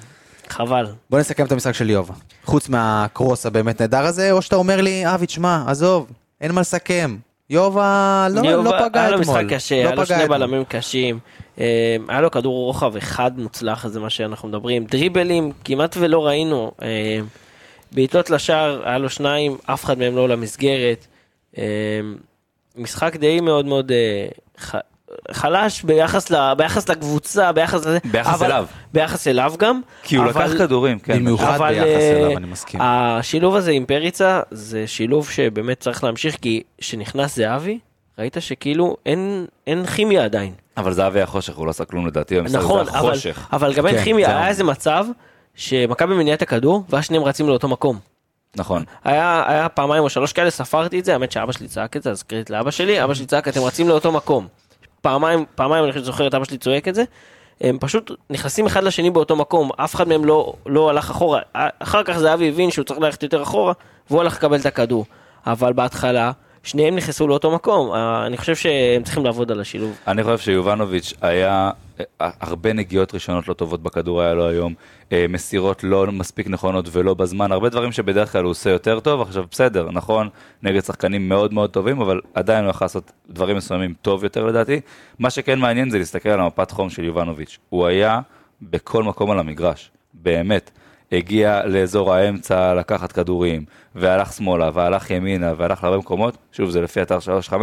[0.54, 0.86] חבל.
[1.10, 2.14] בוא נסכם את המשחק של יובה.
[2.46, 6.08] חוץ מהקרוס הבאמת נהדר הזה, או שאתה אומר לי, אבי, תשמע, עזוב,
[6.42, 7.18] אין מה לסכם.
[7.50, 9.42] יובה לא, יובה, לא פגע היה לו אתמול.
[9.42, 10.38] משחק קשה, לא היה לו שני אתמול.
[10.38, 11.20] בלמים קשים,
[11.60, 14.86] אה, היה לו כדור רוחב אחד מוצלח, זה מה שאנחנו מדברים.
[14.86, 16.72] דריבלים, כמעט ולא ראינו.
[16.82, 17.20] אה,
[17.92, 21.08] בעיטות לשער, היה לו שניים, אף אחד מהם לא למסגרת.
[21.58, 21.64] אה,
[22.76, 24.28] משחק די מאוד מאוד אה,
[25.32, 27.98] חלש ביחס, ל, ביחס לקבוצה, ביחס לזה.
[28.12, 28.66] ביחס אבל- אליו.
[28.94, 29.82] ביחס אליו גם.
[30.04, 31.20] כי הוא אבל- לקח כדורים, כן.
[31.20, 32.80] במיוחד אבל, ביחס אה, אליו, אני מסכים.
[32.84, 37.80] השילוב הזה עם פריצה זה שילוב שבאמת צריך להמשיך כי כשנכנס זהבי
[38.20, 40.54] ראית שכאילו אין, אין כימיה עדיין.
[40.78, 43.48] אבל זהבי היה חושך, הוא לא עשה כלום לדעתי, במשחק נכון, היה אבל, חושך.
[43.54, 45.06] אבל גם אין כן, כימיה, זה- היה איזה מצב
[45.56, 48.00] שמכבי מניעה את הכדור ואז שניהם רצים לאותו מקום.
[48.56, 48.84] נכון.
[49.04, 52.12] היה, היה פעמיים או שלוש כאלה, ספרתי את זה, האמת שאבא שלי צעק את זה,
[52.12, 54.48] אז קרדיט לאבא שלי, אבא שלי צעק, אתם רצים לאותו מקום.
[55.04, 57.04] פעמיים, פעמיים אני שזוכר את אבא שלי צועק את זה.
[57.62, 61.42] הם פשוט נכנסים אחד לשני באותו מקום, אף אחד מהם לא, לא הלך אחורה.
[61.80, 63.74] אחר כך זהבי הבין שהוא צריך ללכת יותר אחורה,
[64.10, 65.06] והוא הלך לקבל את הכדור.
[65.48, 66.32] אבל בהתחלה,
[66.64, 67.92] שניהם נכנסו לאותו מקום.
[67.92, 69.98] אה, אני חושב שהם צריכים לעבוד על השילוב.
[70.08, 74.74] אני חושב שיובנוביץ' היה אה, הרבה נגיעות ראשונות לא טובות בכדור היה לו היום,
[75.12, 79.22] אה, מסירות לא מספיק נכונות ולא בזמן, הרבה דברים שבדרך כלל הוא עושה יותר טוב,
[79.22, 80.30] עכשיו בסדר, נכון,
[80.64, 84.82] נגד שחקנים מאוד מאוד טובים, אבל עדיין הוא יכול לעשות דברים מסוימים טוב יותר לדעתי.
[85.20, 88.20] מה שכן מעניין זה להסתכל על המפת חום של יובנוביץ', הוא היה
[88.62, 90.72] בכל מקום על המגרש, באמת.
[91.14, 97.02] הגיע לאזור האמצע לקחת כדורים, והלך שמאלה, והלך ימינה, והלך להרבה מקומות, שוב זה לפי
[97.02, 97.18] אתר
[97.50, 97.54] 3-5,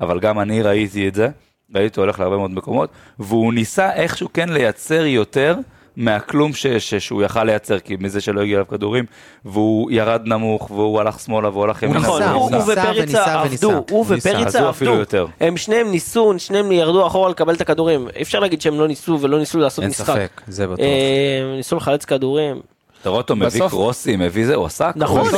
[0.00, 1.28] אבל גם אני ראיתי את זה,
[1.74, 5.54] ראיתי אותו הולך להרבה מאוד מקומות, והוא ניסה איכשהו כן לייצר יותר
[5.98, 9.04] מהכלום ש, ש, שהוא יכל לייצר, כי מזה שלא הגיע אליו כדורים,
[9.44, 11.98] והוא ירד נמוך, והוא הלך שמאלה, והוא הלך ימינה.
[11.98, 13.76] נכון, ניסה, הוא הוא הוא ניסה ופריצה עבדו, וניסה.
[13.90, 15.00] הוא ופריצה הוא אפילו עבדו.
[15.00, 15.26] יותר.
[15.40, 18.08] הם שניהם ניסו, שניהם ירדו אחורה לקבל את הכדורים.
[18.16, 20.14] אי אפשר להגיד שהם לא ניסו ולא ניסו לעשות אין משחק.
[20.14, 20.80] ספק, זה בטוח.
[20.80, 22.60] אה, ניסו לחלץ כדורים.
[23.00, 24.90] אתה רואה אותו מביא קרוסים, מביא זה, הוא עשה.
[24.96, 25.28] נכון,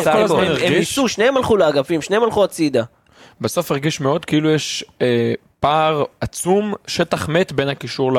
[0.62, 2.84] הם ניסו, שניהם הלכו לאגפים, שניהם הלכו הצידה.
[3.40, 8.12] בסוף הרגיש מאוד כאילו יש אה, פער עצום, שטח מת בין הקישור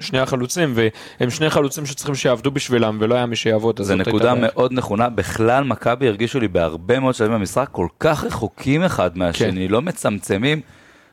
[0.00, 3.82] לשני החלוצים, והם שני חלוצים שצריכים שיעבדו בשבילם, ולא היה מי שיעבוד.
[3.82, 4.46] זו הייתה נקודה בעיה.
[4.46, 9.68] מאוד נכונה, בכלל מכבי הרגישו לי בהרבה מאוד שלבים במשחק כל כך רחוקים אחד מהשני,
[9.68, 10.60] לא מצמצמים.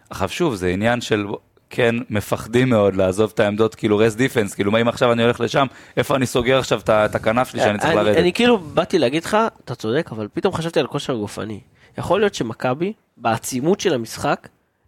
[0.10, 1.26] עכשיו שוב, זה עניין של,
[1.70, 5.40] כן, מפחדים מאוד לעזוב את העמדות, כאילו רס דיפנס, כאילו מה אם עכשיו אני הולך
[5.40, 5.66] לשם,
[5.98, 8.18] איפה אני סוגר עכשיו את הכנף שלי שאני צריך אני- לרדת.
[8.18, 11.60] אני כאילו באתי להגיד לך, אתה צודק, אבל פתאום חשבתי על כושר גופני.
[11.98, 14.48] יכול להיות שמכבי, בעצימות של המשחק,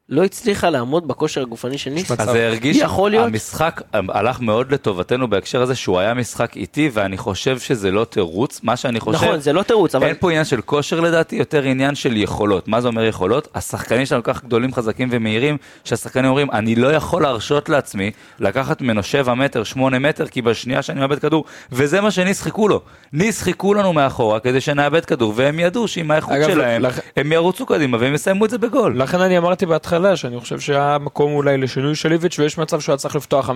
[0.10, 2.14] לא הצליחה לעמוד בכושר הגופני של ניסו.
[2.18, 3.26] אז זה הרגיש, יכול להיות.
[3.28, 8.60] המשחק הלך מאוד לטובתנו בהקשר הזה שהוא היה משחק איטי ואני חושב שזה לא תירוץ,
[8.64, 10.08] מה שאני חושב, נכון, זה לא תירוץ, אבל...
[10.08, 12.68] אין פה עניין של כושר לדעתי, יותר עניין של יכולות.
[12.68, 13.48] מה זה אומר יכולות?
[13.56, 18.82] השחקנים שלנו כל כך גדולים, חזקים ומהירים, שהשחקנים אומרים, אני לא יכול להרשות לעצמי לקחת
[18.82, 22.82] ממנו 7 מטר, 8 מטר, כי בשנייה שאני מאבד כדור, וזה מה שניס חיכו לו.
[23.14, 27.66] ניס חיכו לנו מאחורה כדי שנאבד כדור, והם ידעו שעם האיכות שלהם, לכ- הם ירוצו
[27.66, 29.02] קדימה והם יסיימו את זה בגול.
[29.02, 32.94] לכן אני אמרתי בהתחלה שאני חושב שהיה מקום אולי לשינוי של איביץ' ויש מצב שהוא
[32.94, 33.54] היה צריך לפתוח 5-4-1.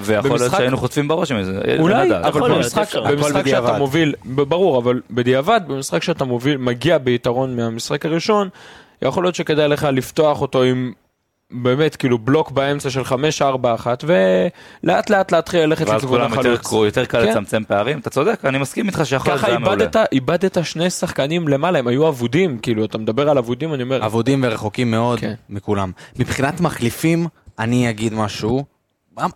[0.00, 2.94] ויכול להיות במשחק- שהיינו חוטפים בראש עם זה, אין אולי, אבל במשחק.
[2.96, 3.78] במשחק שאתה.
[3.78, 8.48] מוביל, ב- ברור, אבל בדיעבד, במשחק שאתה מוביל, מגיע ביתרון מהמשחק הראשון,
[9.02, 10.92] יכול להיות שכדאי לך לפתוח אותו עם
[11.50, 16.66] באמת כאילו בלוק באמצע של 5-4-1, ולאט לאט להתחיל ללכת לכיוון כולם יותר החלוץ.
[16.66, 17.30] קרו, יותר קל כן.
[17.30, 19.84] לצמצם פערים, אתה צודק, אני מסכים איתך שיכול להיות ככה זה היה מעולה.
[19.84, 24.06] איבדת, איבדת שני שחקנים למעלה, הם היו אבודים, כאילו, אתה מדבר על אבודים, אני אומר,
[24.06, 25.34] אבודים ורחוקים מאוד כן.
[25.48, 25.92] מכולם.
[26.18, 27.26] מבחינת מחליפים,
[27.58, 28.64] אני אגיד משהו.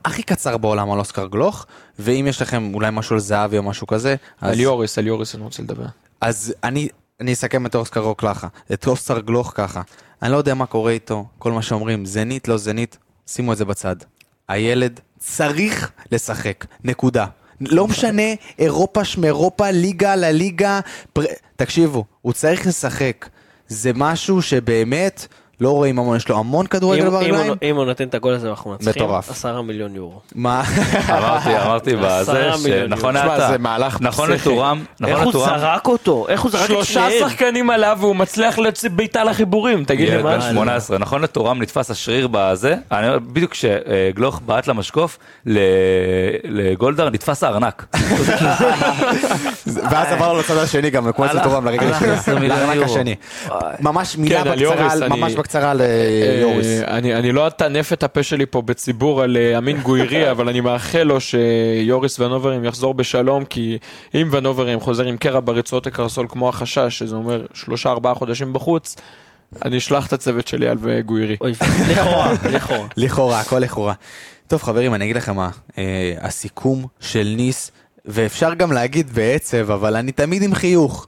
[0.04, 1.66] הכי קצר בעולם על אוסקר גלוך,
[1.98, 5.34] ואם יש לכם אולי משהו על זהבי או משהו כזה, אז, על יוריס, על יוריס
[5.34, 5.84] אני רוצה לדבר.
[6.20, 6.88] אז אני,
[7.20, 9.82] אני אסכם את אוסקר גלוך ככה, את אוסקר גלוך ככה.
[10.24, 13.64] אני לא יודע מה קורה איתו, כל מה שאומרים, זנית, לא זנית, שימו את זה
[13.64, 13.96] בצד.
[14.48, 17.26] הילד צריך לשחק, נקודה.
[17.60, 18.22] לא משנה,
[18.58, 20.80] אירופה שמאירופה, ליגה לליגה,
[21.12, 21.22] פר...
[21.56, 23.28] תקשיבו, הוא צריך לשחק.
[23.68, 25.26] זה משהו שבאמת,
[25.60, 27.52] לא רואים המון, יש לו המון כדורגל ברגליים.
[27.62, 29.30] אם הוא נותן את הגול הזה מנצחים, מטורף.
[29.30, 30.20] עשרה מיליון יורו.
[30.34, 30.62] מה?
[31.08, 34.48] אמרתי, אמרתי בזה, שנכון אתה, זה מהלך נכון פסיכי.
[34.48, 36.26] לטורם, איך נכון הוא זרק אותו?
[36.28, 37.28] איך הוא זרק את שלושה שניהם?
[37.28, 40.36] שחקנים עליו והוא מצליח להוציא בעיטה לחיבורים, תגיד לי מה?
[40.36, 42.74] בן 18, נכון לטורם נתפס השריר בזה,
[43.32, 45.18] בדיוק כשגלוך בעט למשקוף,
[46.44, 47.86] לגולדהר, נתפס הארנק.
[49.90, 52.90] ואז עברנו לצד השני גם, כמו אצל תורם לרגע השני, 20 מיליון לארנק יורו.
[52.90, 53.14] השני.
[53.80, 56.66] ממש מילה כן, בקצרה, ממש בקצרה על אה, יוריס.
[56.86, 60.60] אני, אני לא אטנף את הפה שלי פה בציבור על אה, אמין גוירי, אבל אני
[60.60, 63.78] מאחל לו שיוריס ונוברים יחזור בשלום, כי
[64.14, 68.96] אם ונוברים חוזר עם קרע ברצועות הקרסול כמו החשש, שזה אומר שלושה ארבעה חודשים בחוץ,
[69.64, 71.36] אני אשלח את הצוות שלי על גוירי.
[71.90, 72.88] לכאורה, לכאורה.
[72.96, 73.94] לכאורה, הכל לכאורה.
[74.46, 77.70] טוב חברים, אני אגיד לכם מה, אה, הסיכום של ניס,
[78.04, 81.06] ואפשר גם להגיד בעצב, אבל אני תמיד עם חיוך.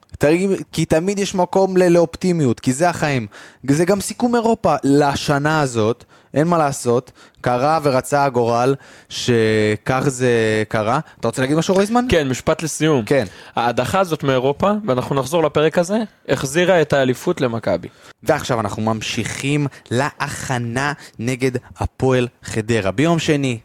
[0.73, 3.27] כי תמיד יש מקום לאופטימיות, כי זה החיים.
[3.69, 7.13] זה גם סיכום אירופה לשנה הזאת, אין מה לעשות.
[7.41, 8.75] קרה ורצה הגורל
[9.09, 11.01] שכך זה קרה.
[11.21, 12.05] אתה רוצה להגיד משהו רויזמן?
[12.09, 13.05] כן, משפט לסיום.
[13.05, 13.25] כן.
[13.57, 17.89] ההדחה הזאת מאירופה, ואנחנו נחזור לפרק הזה, החזירה את האליפות למכבי.
[18.23, 22.91] ועכשיו אנחנו ממשיכים להכנה נגד הפועל חדרה.
[22.91, 23.59] ביום שני,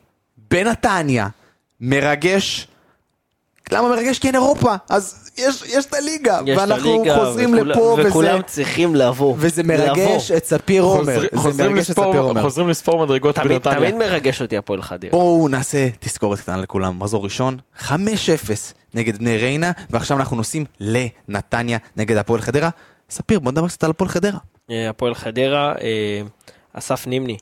[0.52, 1.28] בנתניה,
[1.82, 2.68] מרגש.
[3.72, 4.20] למה מרגש?
[4.20, 7.96] כי אין אירופה, אז יש, יש את הליגה, יש את ואנחנו הליגה, חוזרים וכולם- לפה,
[8.00, 9.36] וזה, וכולם צריכים לבוא.
[9.38, 9.76] וזה לבוא.
[9.76, 11.04] מרגש את ספיר עומר.
[11.16, 12.42] חוזר- חוזרים לספור-.
[12.42, 13.76] חוזרים לספור מדרגות תמיד בנתניה.
[13.80, 15.10] תמיד מרגש אותי הפועל חדרה.
[15.12, 17.92] בואו נעשה תזכורת קטנה לכולם, מחזור ראשון, 5-0
[18.94, 22.70] נגד בני ריינה, ועכשיו אנחנו נוסעים לנתניה נגד הפועל חדרה.
[23.10, 24.40] ספיר, בוא נדבר קצת על הפועל חדרה.
[24.72, 26.22] אה, הפועל חדרה, אה,
[26.74, 27.38] אסף נימני,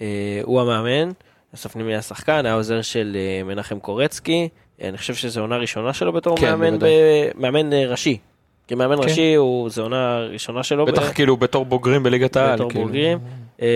[0.00, 0.06] אה,
[0.42, 1.10] הוא המאמן,
[1.54, 4.48] אסף נימני היה שחקן, היה עוזר של מנחם קורצקי,
[4.82, 6.78] אני חושב שזו עונה ראשונה שלו בתור כן, מאמן.
[6.78, 6.84] ב-
[7.34, 8.18] מאמן אה, ראשי.
[8.68, 9.02] כמאמן כן.
[9.02, 10.86] ראשי, הוא- זו עונה ראשונה שלו.
[10.86, 12.54] ב- בטח כאילו בתור בוגרים בליגת העל.
[12.54, 12.84] בתור כאילו.
[12.84, 13.18] בוגרים.
[13.62, 13.66] אה,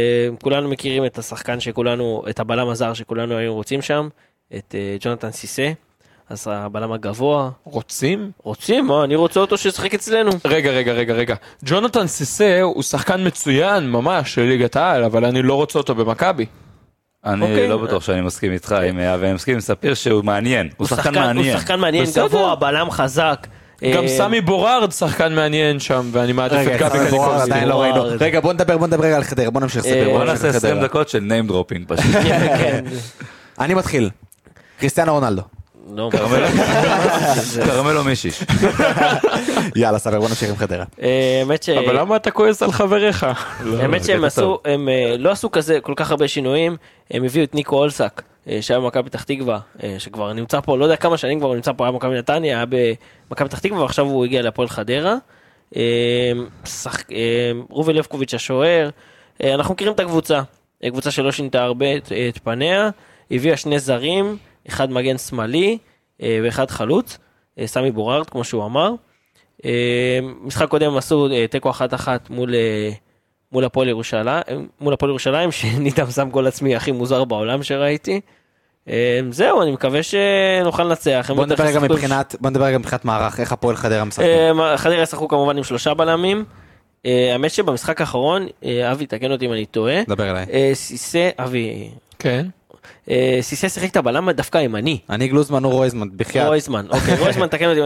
[0.42, 4.08] כולנו מכירים את השחקן שכולנו, את הבלם הזר שכולנו היינו רוצים שם,
[4.56, 5.70] את אה, ג'ונתן סיסה,
[6.28, 7.50] אז הבלם הגבוה.
[7.64, 8.30] רוצים?
[8.42, 10.30] רוצים, מה, אני רוצה אותו שישחק אצלנו.
[10.44, 11.34] רגע, רגע, רגע, רגע.
[11.64, 16.46] ג'ונתן סיסה הוא שחקן מצוין ממש של ליגת העל, אבל אני לא רוצה אותו במכבי.
[17.26, 17.68] אני אוקיי.
[17.68, 20.68] לא בטוח שאני מסכים איתך עם אבי, אני מסכים עם ספיר שהוא מעניין.
[20.76, 21.36] הוא שחקן מעניין.
[21.54, 22.26] הוא שחקן מעניין, בסדר.
[22.26, 23.46] גבוה, בלם חזק.
[23.94, 27.66] גם אה, סמי בורארד שחקן מעניין שם, ואני מעדיף את גבי קניקובסקי.
[27.66, 27.84] לא.
[28.20, 30.56] רגע, בוא נדבר, בוא נדבר רגע על חדרה, בוא נמשיך ספיר, אה, בוא נעשה על
[30.56, 30.88] 20 חדרה.
[30.88, 32.12] דקות של name dropping פשוט.
[32.62, 32.84] כן.
[33.60, 34.10] אני מתחיל.
[34.78, 35.42] קריסטיאנו רונלדו.
[35.94, 36.10] לא,
[37.64, 38.44] כרמלו מישיש.
[39.76, 40.84] יאללה, ספיר, בוא נמשיך עם חדרה.
[41.02, 41.68] אה, האמת ש...
[41.68, 43.26] אבל למה אתה כועס על חבריך?
[43.78, 44.58] האמת זה שהם קטע עשו.
[44.64, 46.76] הם אה, לא עשו כזה כל כך הרבה שינויים,
[47.10, 49.58] הם הביאו את ניקו אולסק, אה, שהיה במכבי פתח תקווה,
[49.98, 52.66] שכבר נמצא פה, לא יודע כמה שנים כבר נמצא פה, היה במכבי נתניה, היה
[53.30, 55.14] במכבי פתח תקווה, ועכשיו הוא הגיע להפועל חדרה.
[57.68, 58.88] רובי לבקוביץ' השוער,
[59.44, 60.42] אנחנו מכירים את הקבוצה,
[60.88, 62.90] קבוצה שלא שינתה הרבה את פניה,
[63.30, 64.36] הביאה שני זרים,
[64.68, 65.78] אחד מגן שמאלי
[66.22, 67.18] אה, ואחד חלוץ,
[67.58, 68.90] אה, סמי בורארד כמו שהוא אמר.
[69.64, 69.70] אה,
[70.42, 72.90] משחק קודם הם עשו אה, תיקו אחת אחת מול אה,
[73.52, 74.42] מול הפועל ירושלים,
[74.80, 78.20] מול הפועל ירושלים, שנידם שם גול עצמי הכי מוזר בעולם שראיתי.
[79.30, 81.30] זהו, אני מקווה שנוכל לנצח.
[81.34, 84.28] בוא נדבר ישחקו- מבחינת, בוא נדבר רגע מבחינת מערך, איך הפועל חדרה משחקים.
[84.76, 86.44] חדרה ישחקו כמובן עם שלושה בלמים.
[87.04, 88.46] האמת שבמשחק האחרון,
[88.92, 90.46] אבי, תקן אותי אם אני טועה, דבר אליי.
[90.74, 92.46] סיסה, אבי, כן.
[93.10, 94.98] אה, סיסה שיחק את הבלם דווקא הימני.
[95.10, 96.46] אני גלוזמן, הוא רויזמן, בחייאת.
[96.46, 97.80] רויזמן, אוקיי, רויזמן, תקן אותי.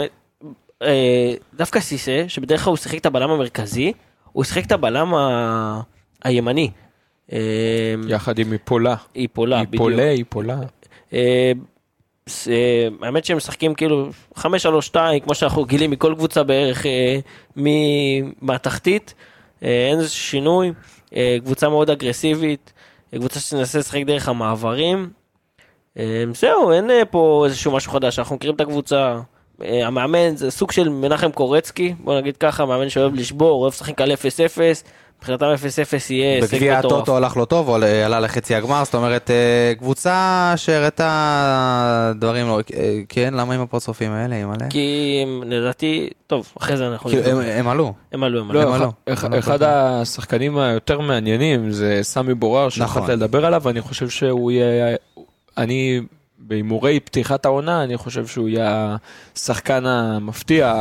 [0.82, 3.92] אה, דווקא סיסה, שבדרך כלל הוא שיחק את הבלם המרכזי,
[4.32, 5.14] הוא שיחק את הבלם
[6.24, 6.70] הימני.
[7.32, 7.38] אה,
[8.08, 8.94] יחד עם איפולה.
[9.16, 9.74] איפולה, בדיוק.
[9.74, 10.56] איפולה, איפולה.
[13.02, 14.42] האמת שהם משחקים כאילו 5-3-2
[15.24, 16.86] כמו שאנחנו גילים מכל קבוצה בערך
[18.40, 19.14] מהתחתית
[19.62, 20.72] אין איזה שינוי
[21.44, 22.72] קבוצה מאוד אגרסיבית
[23.14, 25.10] קבוצה שתנסה לשחק דרך המעברים.
[25.98, 28.18] אה, זהו אין אה, פה איזשהו משהו חדש.
[28.18, 29.20] אנחנו מכירים את הקבוצה.
[29.62, 34.00] אה, המאמן זה סוג של מנחם קורצקי בוא נגיד ככה מאמן שאוהב לשבור אוהב לשחק
[34.00, 34.16] על 0-0
[35.20, 35.48] מבחינתם 0-0
[36.10, 36.92] יהיה הישג בגביע מטורף.
[36.94, 42.60] הטוטו הלך לא טוב, אה, עלה לחצי הגמר, זאת אומרת, אה, קבוצה שהראתה דברים לא...
[42.76, 44.68] אה, כן, למה עם הפרצופים האלה, עם מלא?
[44.70, 47.10] כי הם, לדעתי, טוב, אחרי זה אנחנו...
[47.10, 47.92] כאילו, הם- הם עלו.
[48.12, 48.92] הם עלו, הם לא, עלו.
[49.12, 49.34] אחד- לא?
[49.36, 49.38] לא?
[49.38, 53.10] אחד השחקנים היותר מעניינים זה סמי בורר שהתחלת נכון.
[53.10, 54.96] לדבר עליו, ואני חושב שהוא יהיה,
[55.58, 56.00] אני
[56.50, 58.96] בהימורי פתיחת העונה, אני חושב שהוא יהיה
[59.36, 60.74] השחקן המפתיע.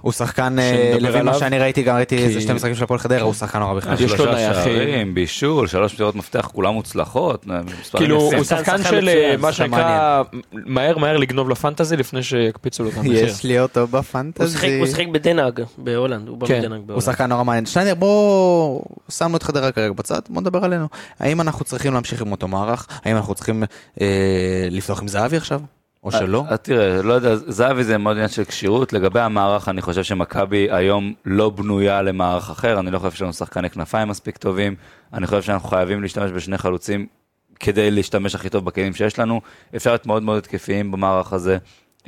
[0.00, 3.20] הוא שחקן, אה, לפי מה שאני ראיתי, גם ראיתי איזה שתי משחקים של הפועל חדרה,
[3.22, 3.94] הוא שחקן נורא בכלל.
[3.94, 4.64] יש לו שלושה נייחים.
[4.76, 7.46] שערים, בישול, שלוש מסירות מפתח, כולם מוצלחות.
[7.46, 7.64] מספרים
[7.96, 8.20] כאילו.
[8.20, 12.96] הוא שחקן- של אה, מה שנקרא מהר מהר לגנוב ל fantasy לפני שיקפיצו לו את
[12.96, 13.24] המחיר.
[13.24, 14.78] יש לי אותו הוא ב fantasy.
[14.78, 17.04] הוא שיחק בדן האג בהולנד, הוא בא כן, מדן האג הוא בהולנד.
[17.04, 17.66] שחקן נורא מעניין.
[17.66, 18.80] שניידר, בוא...
[19.08, 20.86] שמנו את חדרה כרגע בצד, בוא נדבר עלינו.
[21.20, 22.86] האם אנחנו צריכים להמשיך עם אותו מערך?
[23.04, 23.64] האם אנחנו צריכים
[24.00, 24.06] אה,
[24.70, 25.60] לפתוח עם זהבי עכשיו?
[26.04, 26.44] או שלא?
[26.50, 28.92] אה, תראה, לא יודע, זהבי זה מאוד עניין של כשירות.
[28.92, 32.78] לגבי המערך, אני חושב שמכבי היום לא בנויה למערך אחר.
[32.80, 34.74] אני לא חושב שיש לנו שחקני כנפיים מספיק טובים.
[35.14, 37.06] אני חושב שאנחנו חייבים להשתמש בשני חלוצים
[37.60, 39.40] כדי להשתמש הכי טוב בכלים שיש לנו.
[39.76, 41.58] אפשר להיות מאוד מאוד התקפיים במערך הזה.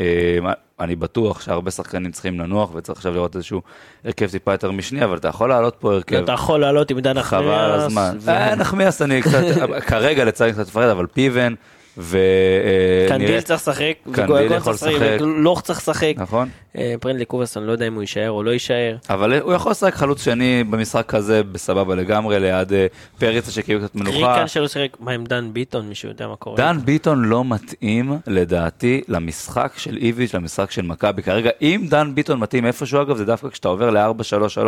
[0.01, 0.39] אה,
[0.81, 3.63] אני בטוח שהרבה שחקנים צריכים לנוח וצריך עכשיו לראות איזשהו
[4.05, 6.17] הרכב טיפה יותר משני, אבל אתה יכול לעלות פה הרכב.
[6.17, 7.83] אתה יכול לעלות עם דן חבל על נחמיאס.
[7.87, 8.17] הזמן.
[8.21, 9.43] ו- אה, נחמיאס אני קצת,
[9.89, 11.55] כרגע לצערי קצת מפחד, אבל פיבן,
[11.97, 15.17] קנדיל ונראה, צריך לשחק, קנדיל יכול צריך לשחק.
[15.21, 16.15] וגלוך צריך לשחק.
[16.17, 16.49] נכון?
[16.79, 17.25] אה, פרנדלי
[17.57, 18.97] אני לא יודע אם הוא יישאר או לא יישאר.
[19.11, 22.87] אבל הוא יכול לשחק חלוץ שני במשחק כזה בסבבה לגמרי, ליד אה,
[23.19, 24.17] פריצה שקיבל קצת מנוחה.
[24.17, 26.57] ריקן שלא שיחק, מה עם דן ביטון, מישהו יודע מה קורה?
[26.57, 31.23] דן ביטון לא מתאים לדעתי למשחק של איביץ', למשחק של מכבי.
[31.23, 34.59] כרגע, אם דן ביטון מתאים איפשהו, אגב, זה דווקא כשאתה עובר ל-4-3-3.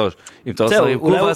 [0.47, 0.81] אם אתה לא שחק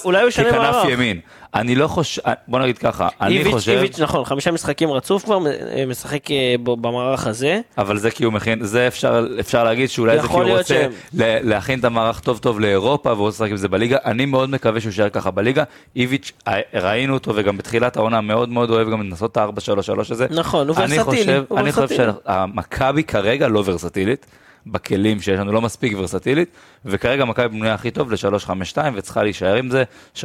[0.05, 0.77] עם ישנה ככנף.
[0.89, 1.21] ימין.
[1.55, 5.82] אני לא חושב, בוא נגיד ככה, אני חושב, איביץ', נכון, חמישה משחקים רצוף כבר, אה,
[5.87, 7.61] משחק אה, במערך הזה.
[7.79, 10.65] אבל זה כי הוא מכין, זה אפשר, אפשר להגיד שאולי זה כי יכול הוא רוצה
[10.75, 13.97] שהם- ל- להכין את המערך טוב טוב לאירופה והוא רוצה לשחק עם זה בליגה.
[14.05, 15.65] אני מאוד מקווה שהוא יישאר ככה בליגה.
[15.97, 20.27] איביץ', אה, ראינו אותו וגם בתחילת העונה מאוד מאוד אוהב גם לנסות את ה-4-3-3 הזה.
[20.31, 21.97] נכון, הוא אני ורסטילי, חושב- הוא אני חושב.
[22.27, 24.27] שהמכבי כרגע לא ורסטילית.
[24.67, 26.49] בכלים שיש לנו לא מספיק ורסטילית,
[26.85, 28.51] וכרגע מכבי בנויה הכי טוב ל-3-5-2
[28.95, 29.85] וצריכה להישאר עם זה,
[30.17, 30.21] 3-4-3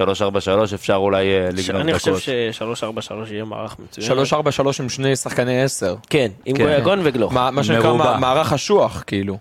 [0.76, 2.22] אפשר אולי אה, לגנוב אני חושב דקות.
[2.22, 4.20] ש-3-4-3 יהיה מערך מצוין.
[4.20, 4.34] 3-4-3
[4.80, 5.96] עם שני שחקני 10.
[6.10, 6.64] כן, עם כן.
[6.64, 7.34] גויגון וגלוך.
[7.34, 7.94] מה מה שנקרא.
[7.94, 9.38] מע- מערך אשוח, כאילו.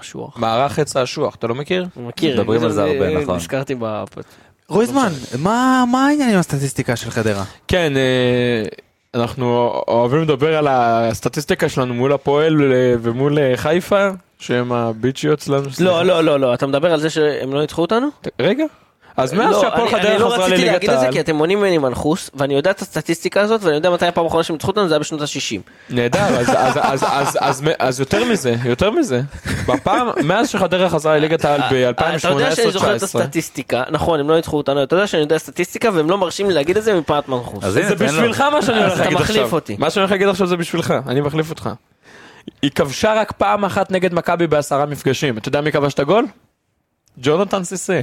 [0.00, 0.36] אשוח.
[0.38, 1.86] מערך עץ האשוח, אתה לא מכיר?
[1.96, 2.40] מכיר.
[2.40, 3.36] מדברים על זה הרבה, נכון.
[3.36, 4.04] נזכרתי ב...
[4.68, 7.44] רויזמן, מה מה העניין עם הסטטיסטיקה של חדרה?
[7.68, 8.62] כן, אה,
[9.16, 14.08] אנחנו אוהבים לדבר על הסטטיסטיקה שלנו מול הפועל אה, ומול אה, חיפה,
[14.38, 15.68] שהם הביצ'יות שלנו.
[15.80, 18.08] לא, לא, לא, לא, אתה מדבר על זה שהם לא ניצחו אותנו?
[18.40, 18.64] רגע.
[19.16, 21.20] אז מאז לא, שהפועל חדרה אני לא חזרה רציתי לליגת להגיד את זה העל, כי
[21.20, 24.54] אתם מונעים ממני מנחוס, ואני יודע את הסטטיסטיקה הזאת, ואני יודע מתי הפעם האחרונה שהם
[24.54, 25.60] ניצחו אותנו, זה היה בשנות ה-60.
[25.90, 29.20] נהדר, אז- אז- אז- אז- אז- אז יותר מזה, יותר מזה.
[29.66, 33.04] בפעם, מאז שחדרה חזרה לליגת העל אה, אתה יודע שאני זוכר את ב-2018-2019.
[33.04, 36.54] הסטטיסטיקה, נכון, הם לא ניצחו אותנו, אתה יודע שאני יודע סטטיסטיקה, והם לא מרשים לי
[36.54, 37.64] להגיד את זה מפאת מנחוס.
[37.64, 37.94] זה.
[37.94, 39.50] בשבילך מה שאני הולך להגיד עכשיו.
[39.78, 41.70] מה שאני הולך להגיד עכשיו זה בשבילך, אני מחליף אותך.
[42.62, 45.38] היא כבשה רק פעם אחת נגד מכבי בעשרה מפגשים.
[45.38, 46.26] אתה יודע מי כבש את הגול?
[47.18, 48.00] ג'ונתן סיסה.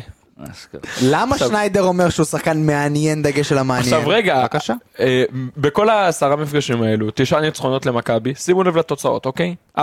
[1.03, 3.93] למה שניידר אומר שהוא שחקן מעניין דגש של המעניין?
[3.93, 4.73] עכשיו רגע, בבקשה.
[4.99, 5.23] אה,
[5.57, 9.55] בכל העשרה מפגשים האלו, תשעה ניצחונות למכבי, שימו לב לתוצאות, אוקיי?
[9.77, 9.81] 4-0,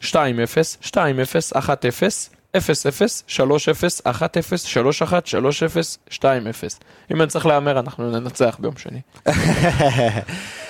[0.00, 0.06] 2-0,
[0.82, 0.96] 2-0,
[1.56, 1.60] 1-0,
[2.56, 2.60] 3-0,
[3.28, 3.40] 3-0,
[4.06, 4.10] 1-0,
[5.04, 5.12] 3-1,
[6.10, 6.22] 3-0, 2-0.
[7.12, 9.00] אם אני צריך להמר, אנחנו ננצח ביום שני.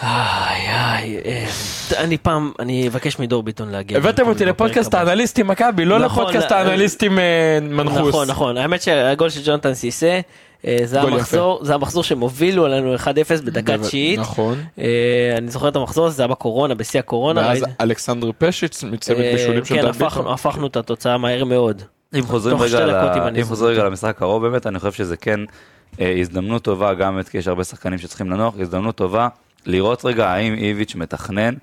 [0.02, 0.98] אה,
[1.98, 3.98] אני פעם, אני אבקש מדור ביטון להגיע.
[3.98, 8.08] הבאתם אותי לפודקאסט האנליסטים מכבי, לא נכון, לפודקאסט אה, האנליסטים אה, מנחוס.
[8.08, 10.20] נכון, נכון, האמת שהגול של ג'ונתן סיסה,
[10.84, 13.06] זה גול המחזור, זה המחזור שהם הובילו עלינו 1-0
[13.44, 14.18] בדקה תשיעית.
[14.18, 14.58] נכון.
[14.78, 14.84] אה,
[15.38, 17.40] אני זוכר את המחזור הזה, זה היה בקורונה, בשיא הקורונה.
[17.40, 20.32] ואז אלכסנדר פשיץ מצוות אה, בישולים של כן, דן הפכנו- ביטון.
[20.32, 21.82] הפכנו את התוצאה מהר מאוד.
[22.18, 25.40] אם חוזרים רגע, ל- אם חוזרים למשחק הקרוב באמת, אני חושב שזה כן
[26.00, 29.28] אה, הזדמנות טובה, גם כי יש הרבה שחקנים שצריכים לנוח, הזדמנות טובה
[29.66, 31.54] לראות רגע האם איביץ' מתכנן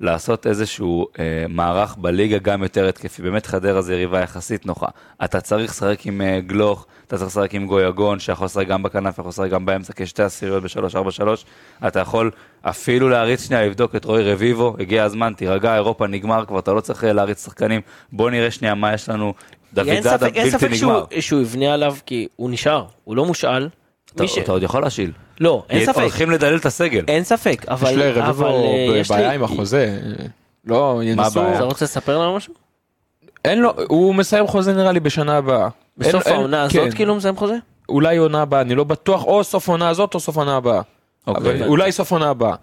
[0.00, 3.22] לעשות איזשהו אה, מערך בליגה גם יותר התקפי.
[3.22, 4.86] באמת חדרה זה יריבה יחסית נוחה.
[5.24, 9.18] אתה צריך לשחק עם אה, גלוך, אתה צריך לשחק עם גויגון, שיכול לשחק גם בכנף,
[9.18, 11.26] יכול לשחק גם באמצע כשתי עשיריות ב-3-4-3.
[11.86, 12.30] אתה יכול
[12.62, 16.80] אפילו להריץ שנייה, לבדוק את רוי רביבו, הגיע הזמן, תירגע, אירופה נגמר כבר, אתה לא
[16.80, 17.80] צריך אה, להריץ שחקנים.
[18.12, 19.34] בוא נראה שנייה מה יש לנו.
[19.74, 21.04] דוד אין זאדה ספק- אין בלתי ספק שהוא- נגמר.
[21.20, 23.68] שהוא יבנה עליו, כי הוא נשאר, הוא לא מושאל.
[24.14, 25.12] אתה, ש- אתה עוד יכול להשיל.
[25.40, 27.04] לא, אין ספק, הולכים לדלל את הסגל.
[27.08, 29.98] אין ספק, אבל יש אבל, לרביבו אה, בעיה עם החוזה.
[30.64, 31.40] לא, ינסו.
[31.40, 31.56] הבעיה?
[31.56, 32.54] אתה רוצה לספר לנו משהו?
[33.44, 35.68] אין לו, הוא מסיים חוזה נראה לי בשנה הבאה.
[35.98, 36.80] בסוף העונה כן.
[36.80, 37.54] הזאת כאילו הוא מסיים חוזה?
[37.88, 40.80] אולי עונה הבאה, אני לא בטוח, או סוף עונה הזאת או סוף עונה הבאה.
[41.26, 41.42] אוקיי.
[41.42, 42.54] אבל אולי סוף עונה הבאה.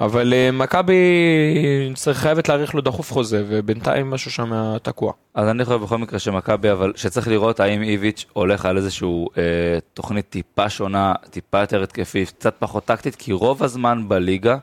[0.00, 0.94] אבל אה, מכבי
[1.94, 5.12] צריך- חייבת להאריך לו דחוף חוזה, ובינתיים משהו שם תקוע.
[5.34, 9.42] אז אני חושב בכל מקרה שמכבי, אבל שצריך לראות האם איביץ' הולך על איזשהו אה,
[9.94, 14.56] תוכנית טיפה שונה, טיפה יותר התקפית, קצת פחות טקטית, כי רוב הזמן בליגה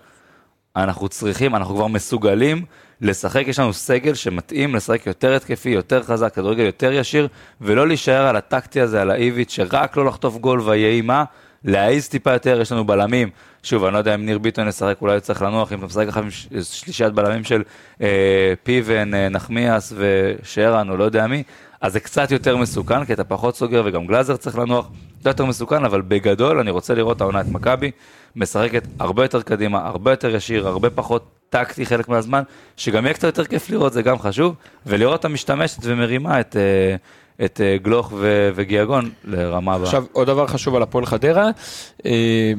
[0.76, 2.66] אנחנו צריכים, אנחנו כבר מסוגלים
[3.02, 7.28] לשחק, יש לנו סגל שמתאים לשחק יותר התקפי, יותר חזק, כדורגל יותר ישיר,
[7.62, 11.24] ולא להישאר על הטקטי הזה, על האיביץ', שרק לא לחטוף גול ויהי מה,
[11.66, 13.30] להעיז טיפה יותר, יש לנו בלמים.
[13.64, 16.08] שוב, אני לא יודע אם ניר ביטון ישחק, אולי הוא צריך לנוח, אם אתה משחק
[16.08, 16.30] עכשיו עם
[16.62, 17.64] שלישיית בלמים של
[18.02, 21.44] אה, פיבן, אה, נחמיאס ושרן, או לא יודע מי,
[21.82, 24.90] אז זה קצת יותר מסוכן, כי אתה פחות סוגר, וגם גלאזר צריך לנוח,
[25.22, 27.92] זה יותר מסוכן, אבל בגדול אני רוצה לראות העונה את מכבי,
[28.36, 32.44] משחקת הרבה יותר קדימה, הרבה יותר ישיר, הרבה פחות טקטי חלק מהזמן,
[32.78, 34.56] שגם יהיה קצת יותר כיף לראות, זה גם חשוב,
[34.86, 36.96] ולראות אותה משתמשת ומרימה את, אה,
[37.46, 39.86] את אה, גלוך ו- וגיאגון לרמה הבאה.
[39.86, 41.50] עכשיו, עוד דבר חשוב על הפועל חדרה,
[42.06, 42.54] אה,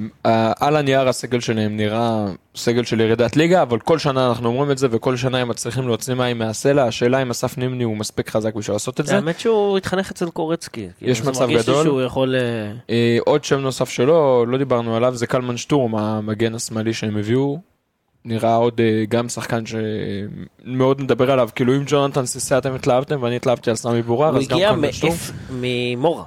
[0.61, 4.79] על הנייר הסגל שלהם נראה סגל של ירידת ליגה, אבל כל שנה אנחנו אומרים את
[4.79, 8.55] זה, וכל שנה הם מצליחים להוציא מים מהסלע, השאלה אם אסף נימני הוא מספיק חזק
[8.55, 9.15] בשביל לעשות את זה.
[9.15, 10.89] האמת שהוא התחנך אצל קורצקי.
[10.99, 11.85] כאילו, יש זה מצב מרגיש לי גדול.
[11.85, 12.35] שהוא יכול...
[12.35, 17.17] אה, אה, עוד שם נוסף שלו, לא דיברנו עליו, זה קלמן שטורם, המגן השמאלי שהם
[17.17, 17.76] הביאו.
[18.27, 23.37] נראה עוד אה, גם שחקן שמאוד נדבר עליו, כאילו אם ג'ונתן סיסא אתם התלהבתם ואני
[23.37, 24.73] התלהבתי על סמי בורר, הוא אז גם הגיע
[25.51, 26.25] ממורה.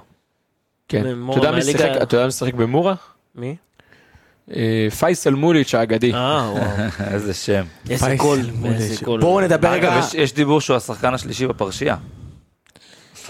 [0.88, 1.02] כן.
[1.32, 2.94] אתה יודע מי שיחק- אתה יודע מי שיחק במורה?
[3.36, 3.56] מי?
[4.56, 6.14] אה, פייסל מוליץ' האגדי.
[6.14, 6.64] אה, וואו.
[7.14, 7.64] איזה שם.
[7.90, 8.40] איזה גול.
[9.22, 11.96] בואו נדבר רגע, יש- יש דיבור שהוא השחקן השלישי בפרשייה.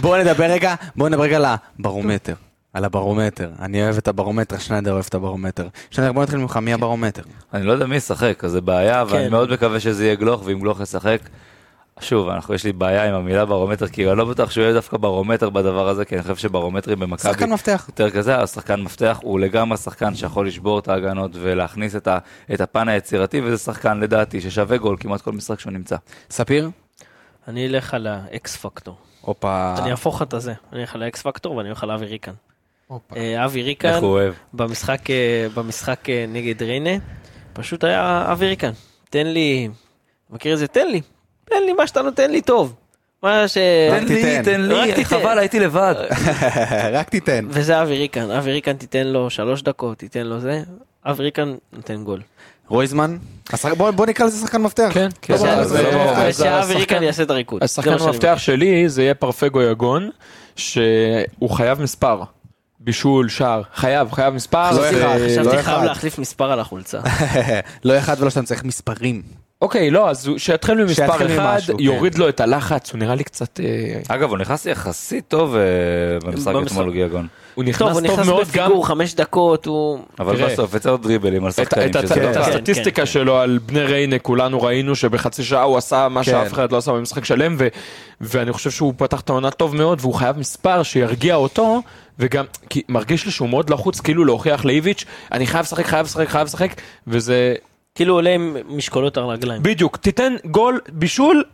[0.00, 1.44] בואו נדבר רגע, בואו נדבר רגע על
[1.78, 2.34] הברומטר.
[2.72, 3.50] על הברומטר.
[3.58, 5.68] אני אוהב את הברומטר, שניידר אוהב את הברומטר.
[5.90, 7.22] שניידר, בוא נתחיל ממך, מי הברומטר?
[7.54, 9.30] אני לא יודע מי ישחק, אז זה בעיה, ואני כן.
[9.30, 11.20] מאוד מקווה שזה יהיה גלוך, ואם גלוך ישחק...
[12.00, 14.96] שוב, אנחנו, יש לי בעיה עם המילה ברומטר, כי אני לא בטוח שהוא יהיה דווקא
[14.96, 17.84] ברומטר בדבר הזה, כי אני חושב שברומטרים במכבי שחקן מפתח.
[17.88, 22.18] יותר כזה, השחקן מפתח, הוא לגמרי שחקן שיכול לשבור את ההגנות ולהכניס את, ה,
[22.54, 25.96] את הפן היצירתי, וזה שחקן לדעתי ששווה גול כמעט כל משחק שהוא נמצא.
[26.30, 26.70] ספיר?
[27.48, 28.96] אני אלך על ה X factor.
[29.20, 29.74] הופה.
[29.78, 30.54] אני אהפוך את הזה.
[30.72, 32.32] אני אלך על ה X factor ואני הולך על אבי ריקן.
[33.16, 33.88] אה, אבי ריקן.
[34.54, 35.16] במשחק, אה,
[35.54, 36.90] במשחק אה, נגד ריינה,
[37.52, 38.70] פשוט היה אבי ריקן.
[39.10, 39.68] תן לי,
[40.30, 40.66] מכיר את זה?
[40.66, 41.00] תן לי.
[41.44, 42.74] תן לי מה שאתה נותן לי טוב.
[43.22, 43.56] מה ש...
[43.90, 44.42] רק תיתן.
[44.44, 45.04] תן לי, תיתן.
[45.04, 45.94] חבל, הייתי לבד.
[46.92, 47.46] רק תיתן.
[47.50, 48.30] וזה אבי ריקן.
[48.30, 50.62] אבי ריקן תיתן לו שלוש דקות, תיתן לו זה.
[51.04, 52.20] אבי ריקן נותן גול.
[52.68, 53.16] רויזמן?
[53.76, 54.90] בוא בוא נקרא לזה שחקן מפתח.
[54.94, 55.34] כן, כן.
[55.34, 57.62] השחקן- ריקן יעשה את הריקוד.
[57.64, 58.34] השחקן המפתח.
[58.38, 60.10] שלי זה יהיה פרפגו יגון,
[60.56, 62.22] שהוא חייב מספר.
[62.80, 64.70] בישול, שער, חייב, חייב מספר.
[64.70, 65.62] לא אחד, לא חשבתי.
[65.62, 67.00] חייב להחליף מספר על החולצה.
[67.84, 69.22] לא אחד ולא שניים, צריך מספרים.
[69.62, 71.72] אוקיי, לא, אז שיתחיל ממספר אחד, כן.
[71.78, 73.60] יוריד לו את הלחץ, הוא נראה לי קצת...
[73.60, 75.60] אה, אגב, הוא נכנס יחסית טוב אה,
[76.24, 76.76] במשחק במשחק.
[76.76, 77.26] אתמול גיאגון.
[77.54, 78.64] הוא נכנס טוב, הוא טוב נכנס מאוד גם...
[78.64, 79.98] בפיגור חמש דקות, הוא...
[80.18, 80.52] אבל תראה.
[80.52, 82.16] בסוף יצא עוד דריבלים על שחקנים, את, לא את טוב.
[82.16, 83.06] כן, הסטטיסטיקה כן.
[83.06, 86.30] שלו על בני ריינה כולנו ראינו שבחצי שעה הוא עשה מה כן.
[86.30, 87.68] שאף אחד לא עשה במשחק שלם ו,
[88.20, 91.82] ואני חושב שהוא פתח את העונה טוב מאוד והוא חייב מספר שירגיע אותו
[92.18, 96.28] וגם כי מרגיש לי שהוא מאוד לחוץ כאילו להוכיח לאיביץ' אני חייב לשחק חייב לשחק
[96.28, 97.54] חייב לשחק וזה
[97.94, 99.62] כאילו עולה עם משקולות על הרגליים.
[99.62, 101.44] בדיוק תיתן גול בישול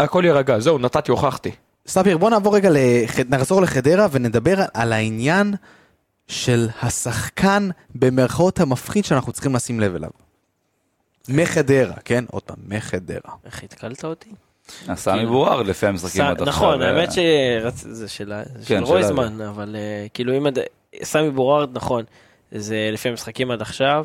[0.00, 1.50] הכל יירגע זהו נתתי הוכחתי.
[1.90, 3.18] ספיר, בוא נעבור רגע, לח...
[3.28, 5.54] נחזור לחדרה ונדבר על העניין
[6.28, 10.10] של השחקן במרכאות המפחיד שאנחנו צריכים לשים לב אליו.
[11.28, 12.24] מחדרה, כן?
[12.30, 13.32] עוד פעם, מחדרה.
[13.44, 14.30] איך התקלת אותי?
[14.94, 16.48] סמי בורר לפי המשחקים עד עכשיו.
[16.48, 20.46] נכון, אה, האמת שזה של כן, של רויזמן, אבל אה, כאילו אם...
[21.02, 22.04] סמי בורארד, נכון,
[22.52, 24.04] זה לפי המשחקים עד עכשיו.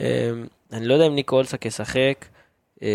[0.00, 0.30] אה,
[0.72, 2.26] אני לא יודע אם ניקו אולסק ישחק,
[2.82, 2.88] אה,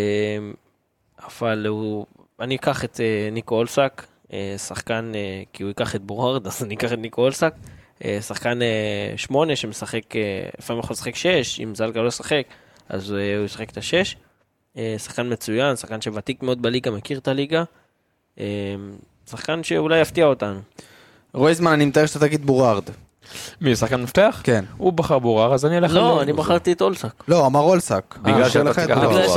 [1.26, 2.06] אבל הוא...
[2.40, 4.02] אני אקח את אה, ניקו אולסק,
[4.58, 7.54] שחקן, אה, כי הוא ייקח את בורארד, אז אני אקח את ניקו אולסק.
[8.04, 12.42] אה, שחקן אה, שמונה שמשחק, אה, לפעמים יכול לשחק שש, אם זלגה לא ישחק,
[12.88, 14.16] אז אה, הוא ישחק את השש.
[14.76, 17.64] אה, שחקן מצוין, שחקן שוותיק מאוד בליגה, מכיר את הליגה.
[18.40, 18.44] אה,
[19.30, 20.60] שחקן שאולי יפתיע אותנו.
[21.34, 22.84] רויזמן, אני מתאר שאתה תגיד בורארד.
[23.60, 24.40] מי שחקן מפתח?
[24.44, 24.64] כן.
[24.76, 27.22] הוא בחר בורר אז אני אלך לא, אני בחרתי את אולסק.
[27.28, 28.14] לא, אמר אולסק.
[28.22, 28.80] בגלל אני שאתה לך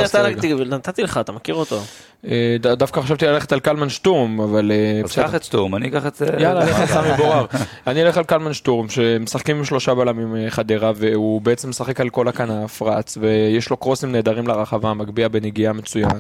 [0.08, 0.66] שאתה רגע.
[0.66, 1.82] נתתי לך, אתה מכיר אותו.
[2.28, 5.16] אה, דווקא חשבתי ללכת על קלמן שטורם אבל אה, אז.
[5.16, 6.22] קח את שטורם, אני אקח את...
[6.22, 7.46] אה, יאללה, לך על סמי בורר.
[7.88, 12.10] אני אלך על קלמן שטורם, שמשחקים עם שלושה בלמים אה, חדרה, והוא בעצם משחק על
[12.10, 16.20] כל הכנף, רץ, ויש לו קרוסים נהדרים לרחבה, מגביה בנגיעה מצוין,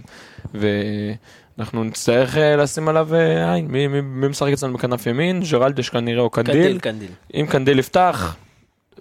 [1.57, 3.67] ואנחנו נצטרך אה, לשים עליו אה, עין.
[3.67, 5.41] מי- מי מי משחק אצלנו בכנף ימין?
[5.51, 6.79] ג'רלדש כנראה או קנדיל, קנדיל?
[6.79, 7.11] קנדיל.
[7.33, 8.35] אם קנדיל יפתח,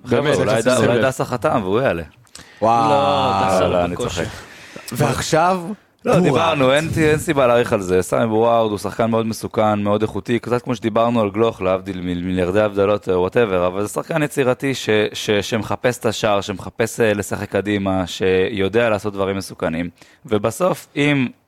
[0.05, 0.63] באמת, אולי.
[1.03, 2.03] דסה חתם והוא יעלה.
[2.63, 2.91] וואו.
[2.91, 4.09] לא, דסה לא, לא אני בכושר.
[4.25, 4.29] צוחק.
[4.93, 5.61] ועכשיו,
[6.05, 6.21] לא.
[6.21, 8.03] דיברנו, אין אין סיבה להאריך על זה.
[8.03, 12.61] סמי בווארד הוא שחקן מאוד מסוכן, מאוד איכותי, קצת כמו שדיברנו על גלוך, להבדיל ממיליארדי
[12.61, 18.07] הבדלות, whatever, אבל זה שחקן יצירתי ש- ש- שמחפש את השער, שמחפש אה, לשחק קדימה,
[18.07, 19.91] שיודע לעשות דברים מסוכנים.
[20.27, 21.44] ובסוף, אם אה,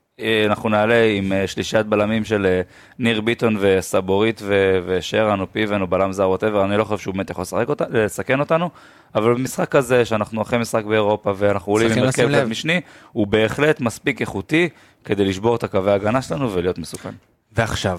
[0.47, 2.61] אנחנו נעלה עם אה, שלישיית בלמים של אה,
[2.99, 7.15] ניר ביטון וסבורית ו- ושרן או פיבן או בלם זר ווטאבר, אני לא חושב שהוא
[7.15, 8.71] באמת יכול לשחק אותה- לסכן אותנו,
[9.15, 12.81] אבל במשחק כזה, שאנחנו אחרי משחק באירופה ואנחנו עולים עם הרכב משני,
[13.13, 14.69] הוא בהחלט מספיק איכותי
[15.05, 17.11] כדי לשבור את הקווי ההגנה שלנו ולהיות מסוכן.
[17.53, 17.99] ועכשיו,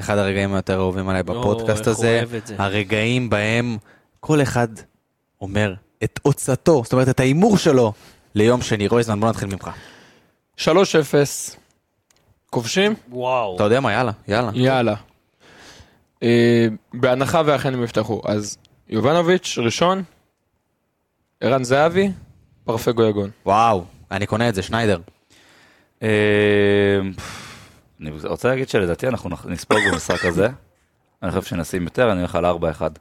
[0.00, 2.22] אחד הרגעים היותר אהובים עליי בפודקאסט איך הוא הזה.
[2.58, 3.76] הרגעים בהם
[4.20, 4.68] כל אחד
[5.40, 7.92] אומר את עוצתו, זאת אומרת את ההימור שלו
[8.34, 8.88] ליום שני.
[8.88, 9.70] רויזמן, בוא נתחיל ממך.
[10.58, 10.64] 3-0,
[12.50, 12.94] כובשים?
[13.10, 13.56] וואו.
[13.56, 13.92] אתה יודע מה?
[13.92, 14.50] יאללה, יאללה.
[14.54, 14.94] יאללה.
[16.22, 20.02] אה, בהנחה ואכן הם יפתחו, אז יובנוביץ' ראשון,
[21.40, 22.10] ערן זהבי,
[22.64, 23.30] פרפגו יגון.
[23.46, 24.98] וואו, אני קונה את זה, שניידר.
[26.02, 26.08] אה,
[28.00, 30.48] אני רוצה להגיד שלדעתי אנחנו נח- נספוג במשחק הזה.
[31.22, 32.98] אני חושב שנשים יותר, אני הולך על 4-1.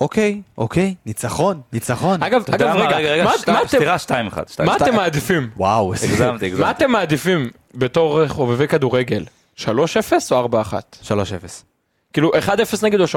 [0.00, 2.22] אוקיי, אוקיי, ניצחון, ניצחון.
[2.22, 2.76] אגב, אגב?
[2.76, 3.30] רגע,
[3.66, 4.12] סליחה, 2-1.
[4.64, 5.50] מה אתם מעדיפים?
[5.56, 6.70] וואו, איזה- הגזמתי, מה הגזמתי.
[6.70, 9.24] אתם מעדיפים בתור חובבי כדורגל?
[9.58, 9.64] 3-0
[10.30, 10.72] או 4-1?
[11.02, 11.10] 3-0.
[12.12, 12.50] כאילו 1-0
[12.82, 13.08] נגד או 3-2?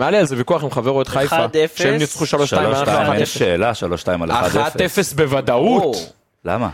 [0.00, 1.48] היה לי על זה ויכוח עם חברו את חיפה, 1-0.
[1.74, 2.28] שהם ניצחו 3-2,
[2.58, 3.72] היה 3-2, לך יש שאלה,
[4.04, 4.34] 3-2 על 1-0.
[4.34, 5.82] 1-0 בוודאות.
[5.84, 5.92] או,
[6.44, 6.68] למה?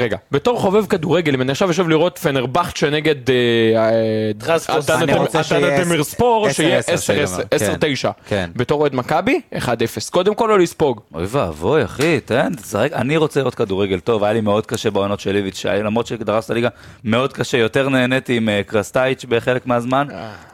[0.00, 3.34] רגע, בתור חובב כדורגל, אם אני עכשיו יושב לראות פנרבכצ'ה נגד אה,
[3.76, 7.56] אה, דם- רוצה שיהיה אדנה עשר- דמירספור, עשר- שיהיה עשר 10-10, שיגמר, כן.
[7.56, 8.10] 10-9.
[8.28, 8.50] כן.
[8.56, 9.66] בתור אוהד מכבי, 1-0.
[10.10, 11.00] קודם כל לא לספוג.
[11.14, 12.88] אוי ואבוי, אחי, תן, תשחק.
[12.92, 16.44] אני רוצה לראות כדורגל טוב, היה לי מאוד קשה בעונות של איביץ', שהיה- למרות שדרס
[16.44, 16.68] את הליגה,
[17.04, 20.06] מאוד קשה, יותר נהניתי עם אה, קרסטייץ' בחלק מהזמן.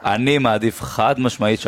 [0.05, 1.65] אני מעדיף חד משמעית 3-2,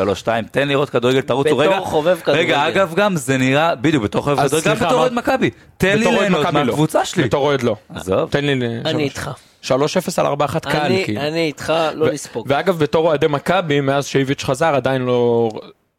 [0.51, 1.49] תן לראות כדורגל, תרוצו.
[1.49, 2.41] בתור רגע, חובב כדורגל.
[2.41, 5.49] רגע, אגב, גם זה נראה, בדיוק, בתור חובב אז כדורגל, גם בתור אוהד מכבי.
[5.77, 6.65] תן לי בתור ליהנות מכבי לא.
[6.65, 7.23] מהקבוצה שלי.
[7.23, 7.95] בתור אוהד לא.
[7.99, 8.29] עזוב.
[8.29, 8.63] תן לי ל...
[8.85, 9.03] אני.
[9.03, 9.31] איתך.
[9.63, 9.71] 3-0
[10.17, 11.21] על 4-1 קל, אני- כאילו.
[11.21, 12.45] אני איתך, לא ו- לספוג.
[12.49, 15.49] ואגב, בתור אוהדי מכבי, מאז שאיביץ' חזר, עדיין לא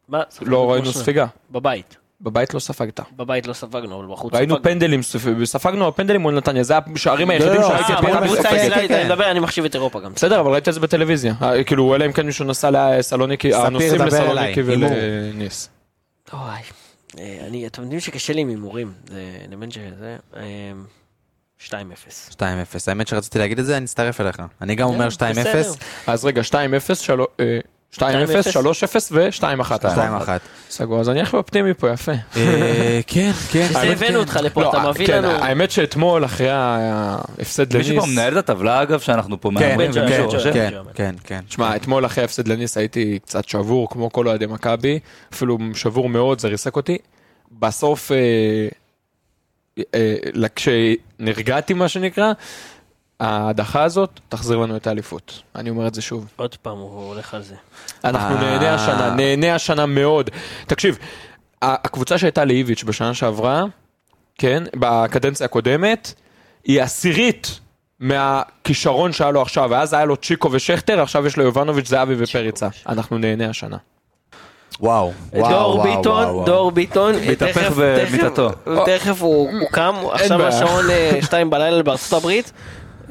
[0.09, 0.21] מה?
[0.41, 1.25] לא ראינו ספיגה.
[1.51, 1.97] בבית.
[2.21, 2.99] בבית לא ספגת.
[3.17, 4.63] בבית לא ספגנו, אבל בחוץ ראינו ספגנו.
[4.73, 8.27] פנדלים, ספ- ספגנו הפנדלים מול נתניה, זה השערים היחידים לא, שראיתי אה, את מכבי.
[8.47, 9.03] הישראלית, אני.
[9.05, 10.13] מדבר, אני מחשיב את אירופה גם.
[10.13, 11.33] בסדר, אבל ראית את זה בטלוויזיה.
[11.41, 14.61] אה, כאילו, אלא אם כן מישהו נסע לסלוניקי, הנוסעים לסלוניקי.
[14.65, 15.69] ולניס.
[16.33, 16.61] וואי.
[17.19, 18.91] אה, אני, אתם יודעים שקשה לי עם הימורים.
[19.07, 20.17] זה אלמנט שזה...
[21.73, 22.33] אה, 2-0.
[22.33, 22.41] 2-0.
[22.87, 24.41] האמת שרציתי להגיד את זה, אני אצטרף אליך.
[24.61, 25.11] אני גם אומר 2-0.
[25.39, 25.71] בסדר.
[26.07, 27.59] אז רגע, 2-0, שלו- אה,
[27.91, 29.71] 2-0, 3-0 ו-2-1.
[29.85, 30.29] 2-1.
[30.69, 32.11] סגור, אז אני הכי אופטימי פה, יפה.
[32.37, 33.67] אה, כן, כן.
[33.69, 34.15] שזה הבאנו כן.
[34.15, 35.29] אותך לפה, לא, אתה מביא כן, לנו...
[35.43, 39.91] האמת שאתמול, אחרי ההפסד מישהו פה לניס, מנהל את הטבלה, אגב, שאנחנו פה כן, מהמרים
[39.93, 40.53] כן, ומישהו כן?
[40.53, 40.83] כן, כן.
[40.93, 41.39] כן, כן.
[41.49, 44.99] תשמע, אתמול אחרי ההפסד לניס הייתי קצת שבור, כמו כל אוהדי מכבי,
[45.33, 46.97] אפילו שבור מאוד, זה ריסק אותי.
[47.59, 48.17] בסוף, אה,
[50.55, 52.33] כשנרגעתי, מה שנקרא,
[53.19, 55.41] ההדחה הזאת תחזיר לנו את האליפות.
[55.55, 56.27] אני אומר את זה שוב.
[56.35, 57.55] עוד פעם, הוא הולך על זה.
[58.03, 58.41] אנחנו אה.
[58.41, 60.29] נהנה השנה, נהנה השנה מאוד.
[60.67, 60.97] תקשיב,
[61.61, 63.63] הקבוצה שהייתה לאיביץ' בשנה שעברה,
[64.37, 66.13] כן, בקדנציה הקודמת,
[66.63, 67.59] היא עשירית
[67.99, 72.67] מהכישרון שהיה לו עכשיו, ואז היה לו צ'יקו ושכטר, עכשיו יש לו יובנוביץ', זהבי ופריצה.
[72.87, 73.77] אנחנו נהנה השנה.
[74.79, 76.45] וואו, וואו, דור וואו, ביטון, וואו, וואו.
[76.45, 78.49] דור ביטון, מתהפך במיטתו.
[78.85, 80.43] תכף- הוא קם, עכשיו.
[80.47, 82.51] השעון אה, שתיים בלילה בארצות הברית.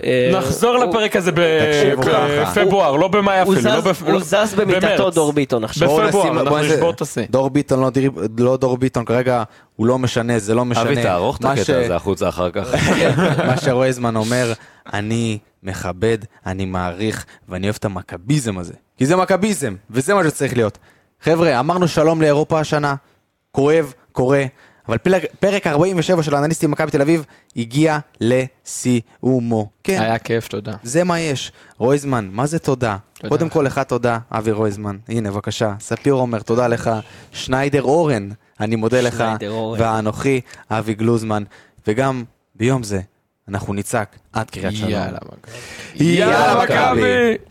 [0.04, 1.30] אה, נחזור לפרק הזה.
[1.34, 3.60] בפברואר, לא במאי אפילו.
[3.60, 5.10] לא הוא לא- זז במיטתו.
[5.10, 5.96] דור ביטון עכשיו.
[5.96, 7.22] בפברואר, אנחנו נשבור את השיא.
[7.30, 7.90] דור ביטון, לא
[8.38, 9.42] לא דור ביטון, כרגע
[9.76, 10.82] הוא לא משנה, זה לא משנה.
[10.82, 12.74] אבי, תערוך את הקטע הזה החוצה אחר כך.
[13.46, 14.52] מה שרויזמן אומר,
[14.92, 18.74] אני מכבד, אני מעריך, ואני אוהב את המכביזם הזה.
[18.98, 20.78] כי זה מכביזם, וזה מה שצריך להיות.
[21.22, 22.94] חבר'ה, אמרנו שלום לאירופה השנה,
[23.52, 24.44] כואב, קורה,
[24.88, 27.24] אבל פרק, פרק 47 של האנליסטים מכבי תל אביב
[27.56, 29.68] הגיע לסיומו.
[29.84, 30.72] כן, היה כיף, תודה.
[30.82, 31.52] זה מה יש.
[31.78, 32.96] רויזמן, מה זה תודה?
[33.14, 33.52] תודה קודם לך.
[33.52, 34.96] כל לך תודה, אבי רויזמן.
[35.08, 35.74] הנה, בבקשה.
[35.80, 36.90] ספיר אומר, תודה לך.
[37.32, 38.28] שניידר אורן,
[38.60, 39.24] אני מודה לך.
[39.48, 39.80] אורן.
[39.80, 40.40] ואנוכי,
[40.70, 41.42] אבי גלוזמן.
[41.86, 43.00] וגם ביום זה,
[43.48, 44.90] אנחנו נצעק עד קריית שלום.
[44.90, 46.04] יאללה, מכבי.
[46.04, 46.64] יאללה.
[46.64, 47.44] מכבי.